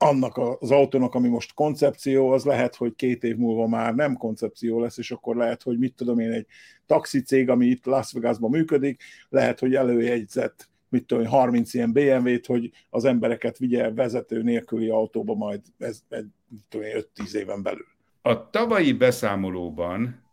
annak 0.01 0.37
az 0.59 0.71
autónak, 0.71 1.15
ami 1.15 1.27
most 1.27 1.53
koncepció, 1.53 2.31
az 2.31 2.43
lehet, 2.43 2.75
hogy 2.75 2.95
két 2.95 3.23
év 3.23 3.35
múlva 3.35 3.67
már 3.67 3.95
nem 3.95 4.15
koncepció 4.15 4.79
lesz, 4.79 4.97
és 4.97 5.11
akkor 5.11 5.35
lehet, 5.35 5.63
hogy 5.63 5.77
mit 5.77 5.95
tudom 5.95 6.19
én, 6.19 6.31
egy 6.31 6.45
taxicég, 6.85 7.49
ami 7.49 7.65
itt 7.65 7.85
Las 7.85 8.11
Vegasban 8.11 8.49
működik, 8.49 9.01
lehet, 9.29 9.59
hogy 9.59 9.75
előjegyzett 9.75 10.69
mit 10.89 11.05
tudom, 11.05 11.23
én, 11.23 11.29
30 11.29 11.73
ilyen 11.73 11.91
BMW-t, 11.91 12.45
hogy 12.45 12.71
az 12.89 13.05
embereket 13.05 13.57
vigye 13.57 13.91
vezető 13.91 14.41
nélküli 14.41 14.89
autóba 14.89 15.35
majd 15.35 15.61
ez, 15.77 16.01
ez 16.09 16.23
mit 16.47 16.63
tudom 16.69 16.85
én, 16.85 17.03
5-10 17.15 17.33
éven 17.33 17.63
belül. 17.63 17.85
A 18.21 18.49
tavalyi 18.49 18.93
beszámolóban 18.93 20.23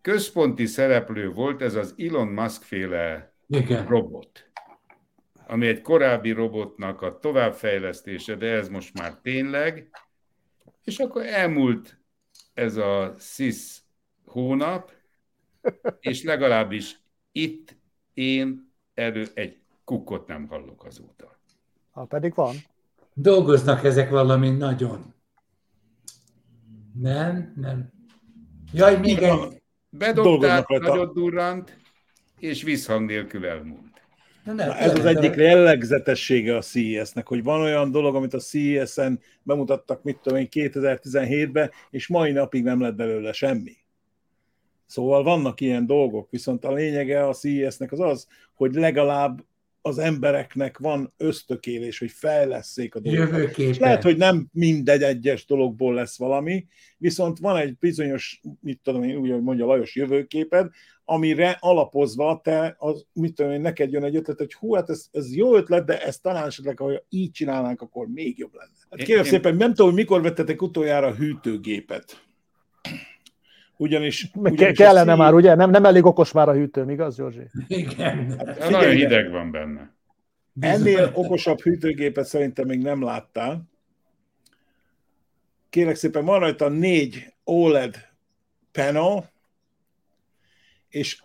központi 0.00 0.66
szereplő 0.66 1.30
volt 1.30 1.62
ez 1.62 1.74
az 1.74 1.94
Elon 1.98 2.28
Musk 2.28 2.62
féle 2.62 3.32
Igen. 3.46 3.86
robot, 3.86 4.47
ami 5.48 5.66
egy 5.66 5.80
korábbi 5.80 6.30
robotnak 6.30 7.02
a 7.02 7.18
továbbfejlesztése, 7.18 8.34
de 8.34 8.46
ez 8.46 8.68
most 8.68 8.98
már 8.98 9.14
tényleg. 9.22 9.90
És 10.84 10.98
akkor 10.98 11.26
elmúlt 11.26 11.98
ez 12.54 12.76
a 12.76 13.14
SIS 13.18 13.82
hónap, 14.24 14.92
és 16.00 16.22
legalábbis 16.22 17.00
itt 17.32 17.76
én 18.14 18.72
erről 18.94 19.26
egy 19.34 19.58
kukkot 19.84 20.26
nem 20.26 20.46
hallok 20.46 20.84
azóta. 20.84 21.38
Ha 21.90 22.04
pedig 22.04 22.34
van. 22.34 22.54
Dolgoznak 23.14 23.84
ezek 23.84 24.10
valami 24.10 24.50
nagyon. 24.50 25.14
Nem, 27.00 27.52
nem. 27.56 27.92
Jaj, 28.72 28.98
még 28.98 29.18
egy. 29.18 29.62
Bedobták, 29.90 30.68
nagyot 30.68 31.14
durrant, 31.14 31.78
és 32.38 32.62
visszhang 32.62 33.06
nélkül 33.06 33.46
elmúlt. 33.46 33.87
Na, 34.48 34.54
nem, 34.54 34.68
Na, 34.68 34.76
ez 34.76 34.98
az 34.98 35.04
egyik 35.04 35.34
jellegzetessége 35.34 36.56
a 36.56 36.60
CES-nek, 36.60 37.26
hogy 37.28 37.42
van 37.42 37.60
olyan 37.60 37.90
dolog, 37.90 38.14
amit 38.14 38.34
a 38.34 38.38
CES-en 38.38 39.20
bemutattak, 39.42 40.02
mit 40.02 40.18
tudom 40.22 40.38
én, 40.38 40.48
2017-ben, 40.50 41.70
és 41.90 42.06
mai 42.06 42.32
napig 42.32 42.62
nem 42.62 42.80
lett 42.80 42.94
belőle 42.94 43.32
semmi. 43.32 43.76
Szóval 44.86 45.22
vannak 45.22 45.60
ilyen 45.60 45.86
dolgok, 45.86 46.30
viszont 46.30 46.64
a 46.64 46.72
lényege 46.72 47.26
a 47.26 47.32
CES-nek 47.32 47.92
az 47.92 48.00
az, 48.00 48.26
hogy 48.54 48.74
legalább 48.74 49.44
az 49.82 49.98
embereknek 49.98 50.78
van 50.78 51.12
ösztökélés, 51.16 51.98
hogy 51.98 52.10
fejlesszék 52.10 52.94
a 52.94 53.00
dolgokat. 53.00 53.76
Lehet, 53.78 54.02
hogy 54.02 54.16
nem 54.16 54.48
mindegy 54.52 55.02
egyes 55.02 55.46
dologból 55.46 55.94
lesz 55.94 56.18
valami, 56.18 56.66
viszont 56.98 57.38
van 57.38 57.56
egy 57.56 57.76
bizonyos, 57.78 58.40
mit 58.60 58.80
tudom 58.82 59.02
én, 59.02 59.16
úgy, 59.16 59.30
hogy 59.30 59.42
mondja 59.42 59.66
Lajos 59.66 59.94
jövőképed, 59.96 60.70
amire 61.04 61.56
alapozva 61.60 62.40
te, 62.44 62.74
az, 62.78 63.06
mit 63.12 63.34
tudom 63.34 63.52
én, 63.52 63.60
neked 63.60 63.92
jön 63.92 64.04
egy 64.04 64.16
ötlet, 64.16 64.38
hogy 64.38 64.54
hú, 64.54 64.74
hát 64.74 64.90
ez, 64.90 65.06
ez 65.12 65.34
jó 65.34 65.56
ötlet, 65.56 65.84
de 65.84 66.02
ezt 66.02 66.22
talán 66.22 66.46
esetleg, 66.46 66.78
ha 66.78 67.04
így 67.08 67.30
csinálnánk, 67.30 67.80
akkor 67.80 68.06
még 68.06 68.38
jobb 68.38 68.54
lenne. 68.54 68.72
Hát 68.90 69.02
kérem 69.02 69.24
én- 69.24 69.30
szépen, 69.30 69.56
nem 69.56 69.68
tudom, 69.68 69.86
hogy 69.86 69.98
mikor 69.98 70.22
vettetek 70.22 70.62
utoljára 70.62 71.14
hűtőgépet. 71.14 72.27
Ugyanis, 73.80 74.30
ugyanis 74.34 74.78
kellene 74.78 75.12
a 75.12 75.16
már, 75.16 75.34
ugye? 75.34 75.54
Nem, 75.54 75.70
nem 75.70 75.84
elég 75.84 76.04
okos 76.04 76.32
már 76.32 76.48
a 76.48 76.52
hűtőm, 76.52 76.90
igaz, 76.90 77.16
Zsorzsi? 77.16 77.50
Igen. 77.66 78.28
Figyelj 78.28 78.70
nagyon 78.70 78.92
ide. 78.92 79.06
hideg 79.06 79.30
van 79.30 79.50
benne. 79.50 79.96
Ennél 80.60 81.10
okosabb 81.14 81.60
hűtőgépet 81.60 82.24
szerintem 82.26 82.66
még 82.66 82.82
nem 82.82 83.02
láttál. 83.02 83.62
Kérlek 85.70 85.96
szépen, 85.96 86.24
van 86.24 86.38
rajta 86.38 86.68
négy 86.68 87.32
OLED 87.44 87.96
panel, 88.72 89.30
és 90.88 91.22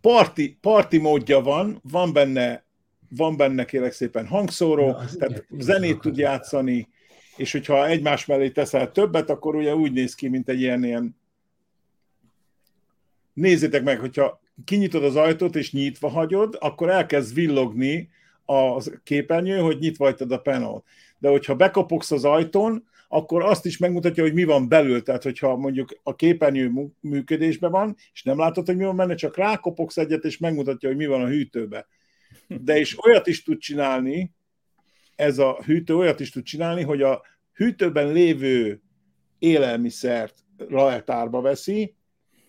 party, 0.00 0.58
party 0.60 0.96
módja 0.98 1.40
van, 1.40 1.80
van 1.82 2.12
benne, 2.12 2.64
van 3.08 3.36
benne 3.36 3.64
kérlek 3.64 3.92
szépen 3.92 4.26
hangszóró, 4.26 4.94
az 4.94 5.16
tehát 5.18 5.44
igen, 5.48 5.60
zenét 5.60 5.88
igen. 5.88 6.00
tud 6.00 6.16
játszani, 6.16 6.88
és 7.36 7.52
hogyha 7.52 7.86
egymás 7.86 8.26
mellé 8.26 8.50
teszel 8.50 8.92
többet, 8.92 9.30
akkor 9.30 9.54
ugye 9.54 9.74
úgy 9.74 9.92
néz 9.92 10.14
ki, 10.14 10.28
mint 10.28 10.48
egy 10.48 10.60
ilyen, 10.60 10.84
ilyen 10.84 11.20
nézzétek 13.32 13.82
meg, 13.82 13.98
hogyha 14.00 14.40
kinyitod 14.64 15.04
az 15.04 15.16
ajtót 15.16 15.56
és 15.56 15.72
nyitva 15.72 16.08
hagyod, 16.08 16.56
akkor 16.60 16.90
elkezd 16.90 17.34
villogni 17.34 18.10
a 18.44 18.90
képernyő, 19.04 19.58
hogy 19.58 19.78
nyitva 19.78 20.04
hagytad 20.04 20.32
a 20.32 20.38
panel. 20.38 20.84
De 21.18 21.28
hogyha 21.28 21.54
bekopogsz 21.54 22.10
az 22.10 22.24
ajtón, 22.24 22.84
akkor 23.08 23.42
azt 23.42 23.66
is 23.66 23.78
megmutatja, 23.78 24.22
hogy 24.22 24.34
mi 24.34 24.44
van 24.44 24.68
belül. 24.68 25.02
Tehát, 25.02 25.22
hogyha 25.22 25.56
mondjuk 25.56 26.00
a 26.02 26.14
képernyő 26.14 26.72
működésben 27.00 27.70
van, 27.70 27.96
és 28.12 28.22
nem 28.22 28.38
látod, 28.38 28.66
hogy 28.66 28.76
mi 28.76 28.84
van 28.84 28.96
benne, 28.96 29.14
csak 29.14 29.36
rákopogsz 29.36 29.96
egyet, 29.96 30.24
és 30.24 30.38
megmutatja, 30.38 30.88
hogy 30.88 30.98
mi 30.98 31.06
van 31.06 31.22
a 31.22 31.26
hűtőbe. 31.26 31.86
De 32.46 32.78
is 32.78 33.04
olyat 33.06 33.26
is 33.26 33.42
tud 33.42 33.58
csinálni, 33.58 34.32
ez 35.16 35.38
a 35.38 35.62
hűtő 35.64 35.96
olyat 35.96 36.20
is 36.20 36.30
tud 36.30 36.42
csinálni, 36.42 36.82
hogy 36.82 37.02
a 37.02 37.22
hűtőben 37.54 38.12
lévő 38.12 38.80
élelmiszert 39.38 40.34
leltárba 40.68 41.40
veszi, 41.40 41.94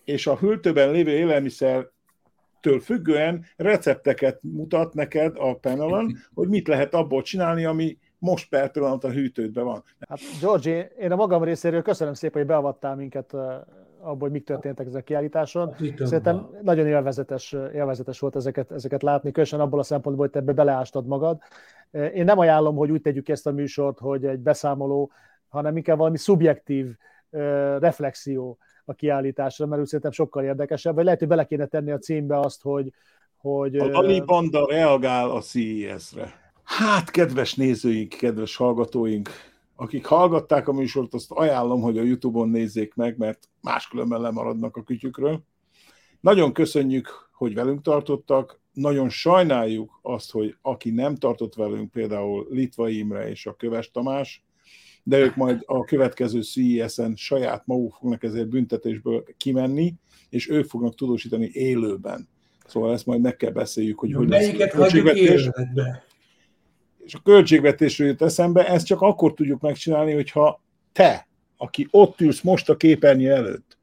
és 0.04 0.28
a 0.28 0.38
hűtőben 0.38 0.91
lévő 0.91 1.12
élelmiszertől 1.12 2.80
függően 2.82 3.45
recepteket 3.56 4.39
mutat 4.43 4.93
neked 4.93 5.34
a 5.38 5.54
panelon, 5.56 6.18
hogy 6.34 6.49
mit 6.49 6.68
lehet 6.68 6.93
abból 6.93 7.22
csinálni, 7.22 7.66
ami 7.66 7.97
most 8.18 8.49
per 8.49 8.72
pillanat 8.72 9.04
a 9.04 9.12
hűtődben 9.12 9.64
van. 9.64 9.84
Hát 10.10 10.20
Georgi, 10.41 10.86
én 10.99 11.12
a 11.12 11.16
magam 11.16 11.43
részéről 11.43 11.82
köszönöm 11.82 12.14
szépen, 12.14 12.38
hogy 12.41 12.49
beavattál 12.49 12.95
minket 12.95 13.34
abból, 14.04 14.20
hogy 14.20 14.32
mik 14.32 14.45
történtek 14.45 14.88
ezek 14.88 15.01
a 15.01 15.04
kiállításon. 15.04 15.74
Hát, 15.74 16.08
Szerintem 16.08 16.49
nagyon 16.62 16.88
élvezetes, 16.88 17.51
élvezetes 17.51 18.20
volt 18.20 18.36
ezeket, 18.36 18.72
ezeket 18.72 19.04
látni, 19.04 19.32
különösen 19.32 19.60
abból 19.60 19.80
a 19.80 19.84
szempontból, 19.84 20.26
hogy 20.26 20.34
te 20.34 20.39
ebbe 20.39 20.54
beleástad 20.54 21.08
magad. 21.08 21.41
Én 21.91 22.24
nem 22.24 22.39
ajánlom, 22.39 22.76
hogy 22.76 22.91
úgy 22.91 23.01
tegyük 23.01 23.30
ezt 23.30 23.47
a 23.47 23.51
műsort, 23.51 23.99
hogy 23.99 24.26
egy 24.26 24.39
beszámoló, 24.39 25.12
hanem 25.47 25.78
inkább 25.78 25.97
valami 25.97 26.18
szubjektív 26.18 26.95
reflexió 27.80 28.58
a 28.86 28.94
kiállításra, 28.94 29.66
mert 29.66 29.82
úgy 29.82 29.88
szerintem 29.88 30.12
sokkal 30.12 30.44
érdekesebb, 30.44 30.96
vagy 30.96 31.04
lehet, 31.04 31.20
hogy 31.20 31.28
bele 31.28 31.46
kéne 31.46 31.66
tenni 31.66 31.92
a 31.92 31.98
címbe 31.98 32.40
azt, 32.40 32.62
hogy... 32.62 32.94
hogy 33.38 33.78
a 33.78 33.86
Lali 33.86 34.22
Banda 34.22 34.66
reagál 34.66 35.30
a 35.32 35.42
CES-re. 35.42 36.42
Hát, 36.64 37.12
kedves 37.12 37.54
nézőink, 37.54 38.10
kedves 38.10 38.56
hallgatóink, 38.56 39.30
akik 39.76 40.06
hallgatták 40.06 40.68
a 40.68 40.74
műsort, 40.74 41.14
azt 41.14 41.32
ajánlom, 41.32 41.82
hogy 41.82 41.98
a 41.98 42.04
Youtube-on 42.04 42.50
nézzék 42.50 42.96
meg, 42.96 43.18
mert 43.18 43.50
máskülönben 43.62 44.22
lemaradnak 44.22 44.78
a 44.78 44.84
kütyükről. 44.84 45.44
Nagyon 46.20 46.54
köszönjük, 46.54 47.30
hogy 47.34 47.54
velünk 47.54 47.82
tartottak, 47.82 48.62
nagyon 48.74 49.10
sajnáljuk 49.10 50.00
azt, 50.02 50.32
hogy 50.32 50.56
aki 50.62 50.92
nem 50.92 51.16
tartott 51.16 51.56
velünk, 51.56 51.92
például 51.92 52.48
Litva 52.50 52.90
Imre 52.90 53.30
és 53.30 53.46
a 53.46 53.56
Köves 53.56 53.92
Tamás, 53.92 54.44
de 55.04 55.18
ők 55.20 55.36
majd 55.36 55.64
a 55.66 55.84
következő 55.84 56.41
CES-en 56.41 57.16
saját 57.16 57.64
maguk 57.66 57.93
fognak 57.93 58.24
ezért 58.24 58.47
büntetésből 58.47 59.24
kimenni, 59.38 59.93
és 60.30 60.49
ők 60.49 60.66
fognak 60.66 60.95
tudósítani 60.95 61.49
élőben. 61.54 62.28
Szóval 62.66 62.93
ezt 62.93 63.06
majd 63.06 63.22
meg 63.22 63.36
kell 63.36 63.51
beszéljük, 63.51 63.99
hogy 63.99 64.14
hogy 64.14 64.28
Melyiket 64.28 64.74
hagyjuk 64.74 65.14
életbe? 65.16 66.04
és 67.04 67.14
a 67.14 67.22
költségvetésről 67.24 68.08
jut 68.08 68.22
eszembe, 68.22 68.68
ezt 68.68 68.86
csak 68.86 69.01
akkor 69.01 69.34
tudjuk 69.34 69.62
megcsinálni, 69.62 70.14
hogyha 70.14 70.62
te, 70.91 71.28
aki 71.58 71.88
ott 71.91 72.22
ülsz 72.22 72.41
most 72.41 72.70
a 72.70 72.78
képernyő 72.78 73.32
előtt, 73.32 73.78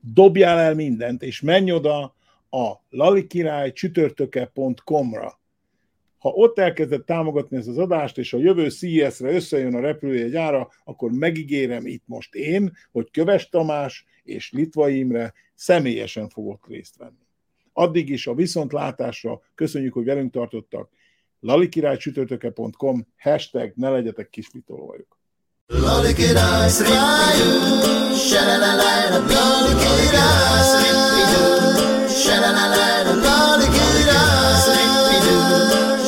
dobjál 0.00 0.58
el 0.58 0.74
mindent, 0.74 1.22
és 1.22 1.40
menj 1.40 1.72
oda 1.72 2.14
a 2.50 2.72
lalikirály 2.90 3.72
csütörtöke.com-ra. 3.72 5.39
Ha 6.20 6.28
ott 6.28 6.58
elkezded 6.58 7.04
támogatni 7.04 7.56
ezt 7.56 7.68
az 7.68 7.78
adást, 7.78 8.18
és 8.18 8.32
a 8.32 8.38
jövő 8.38 8.68
CES-re 8.68 9.30
összejön 9.30 9.74
a 9.74 9.80
repülőjegy 9.80 10.36
ára, 10.36 10.68
akkor 10.84 11.10
megígérem 11.10 11.86
itt 11.86 12.02
most 12.06 12.34
én, 12.34 12.72
hogy 12.92 13.10
Köves 13.10 13.48
Tamás 13.48 14.06
és 14.22 14.52
Litvai 14.52 14.98
Imre 14.98 15.32
személyesen 15.54 16.28
fogok 16.28 16.68
részt 16.68 16.96
venni. 16.96 17.26
Addig 17.72 18.08
is 18.08 18.26
a 18.26 18.34
viszontlátásra 18.34 19.40
köszönjük, 19.54 19.92
hogy 19.92 20.04
velünk 20.04 20.32
tartottak, 20.32 20.90
lalikirálycsütörtöke.com, 21.40 23.06
hashtag 23.18 23.72
ne 23.74 23.90
legyetek 23.90 24.30
kis 24.30 24.50
mitolvajok. 24.52 25.18
Lali 25.66 26.14
király, 26.14 26.68
szripidu, 26.68 28.14
selelelejre, 28.14 29.18
lali 29.18 29.74
király, 29.82 30.62
szripidu, 30.62 32.08
selelelejre, 32.08 33.14
lali 33.14 33.64
király, 33.64 34.30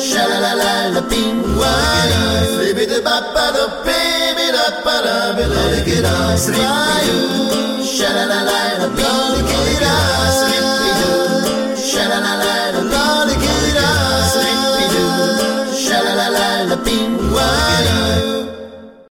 sha 0.09 0.23
la 0.31 0.37
la 0.45 0.53
la 0.61 0.71
la 0.95 1.01
ping 1.11 1.41
wine. 1.59 2.21
Baby 2.59 2.85
da 2.91 2.99
ba 3.07 3.15
ba 3.35 3.45
da 3.55 3.65
baby 3.85 4.45
da 4.55 4.65
ba 4.85 4.95
da 5.05 5.15
baby. 5.37 5.61
Lick 5.73 5.87
it 5.97 6.05
up, 6.05 6.39
fly 6.45 7.01
you, 7.07 7.83
sha 7.95 8.09
la 8.17 8.23
la 8.31 8.39
la 8.49 8.59
la 8.81 8.87
ping. 8.97 9.12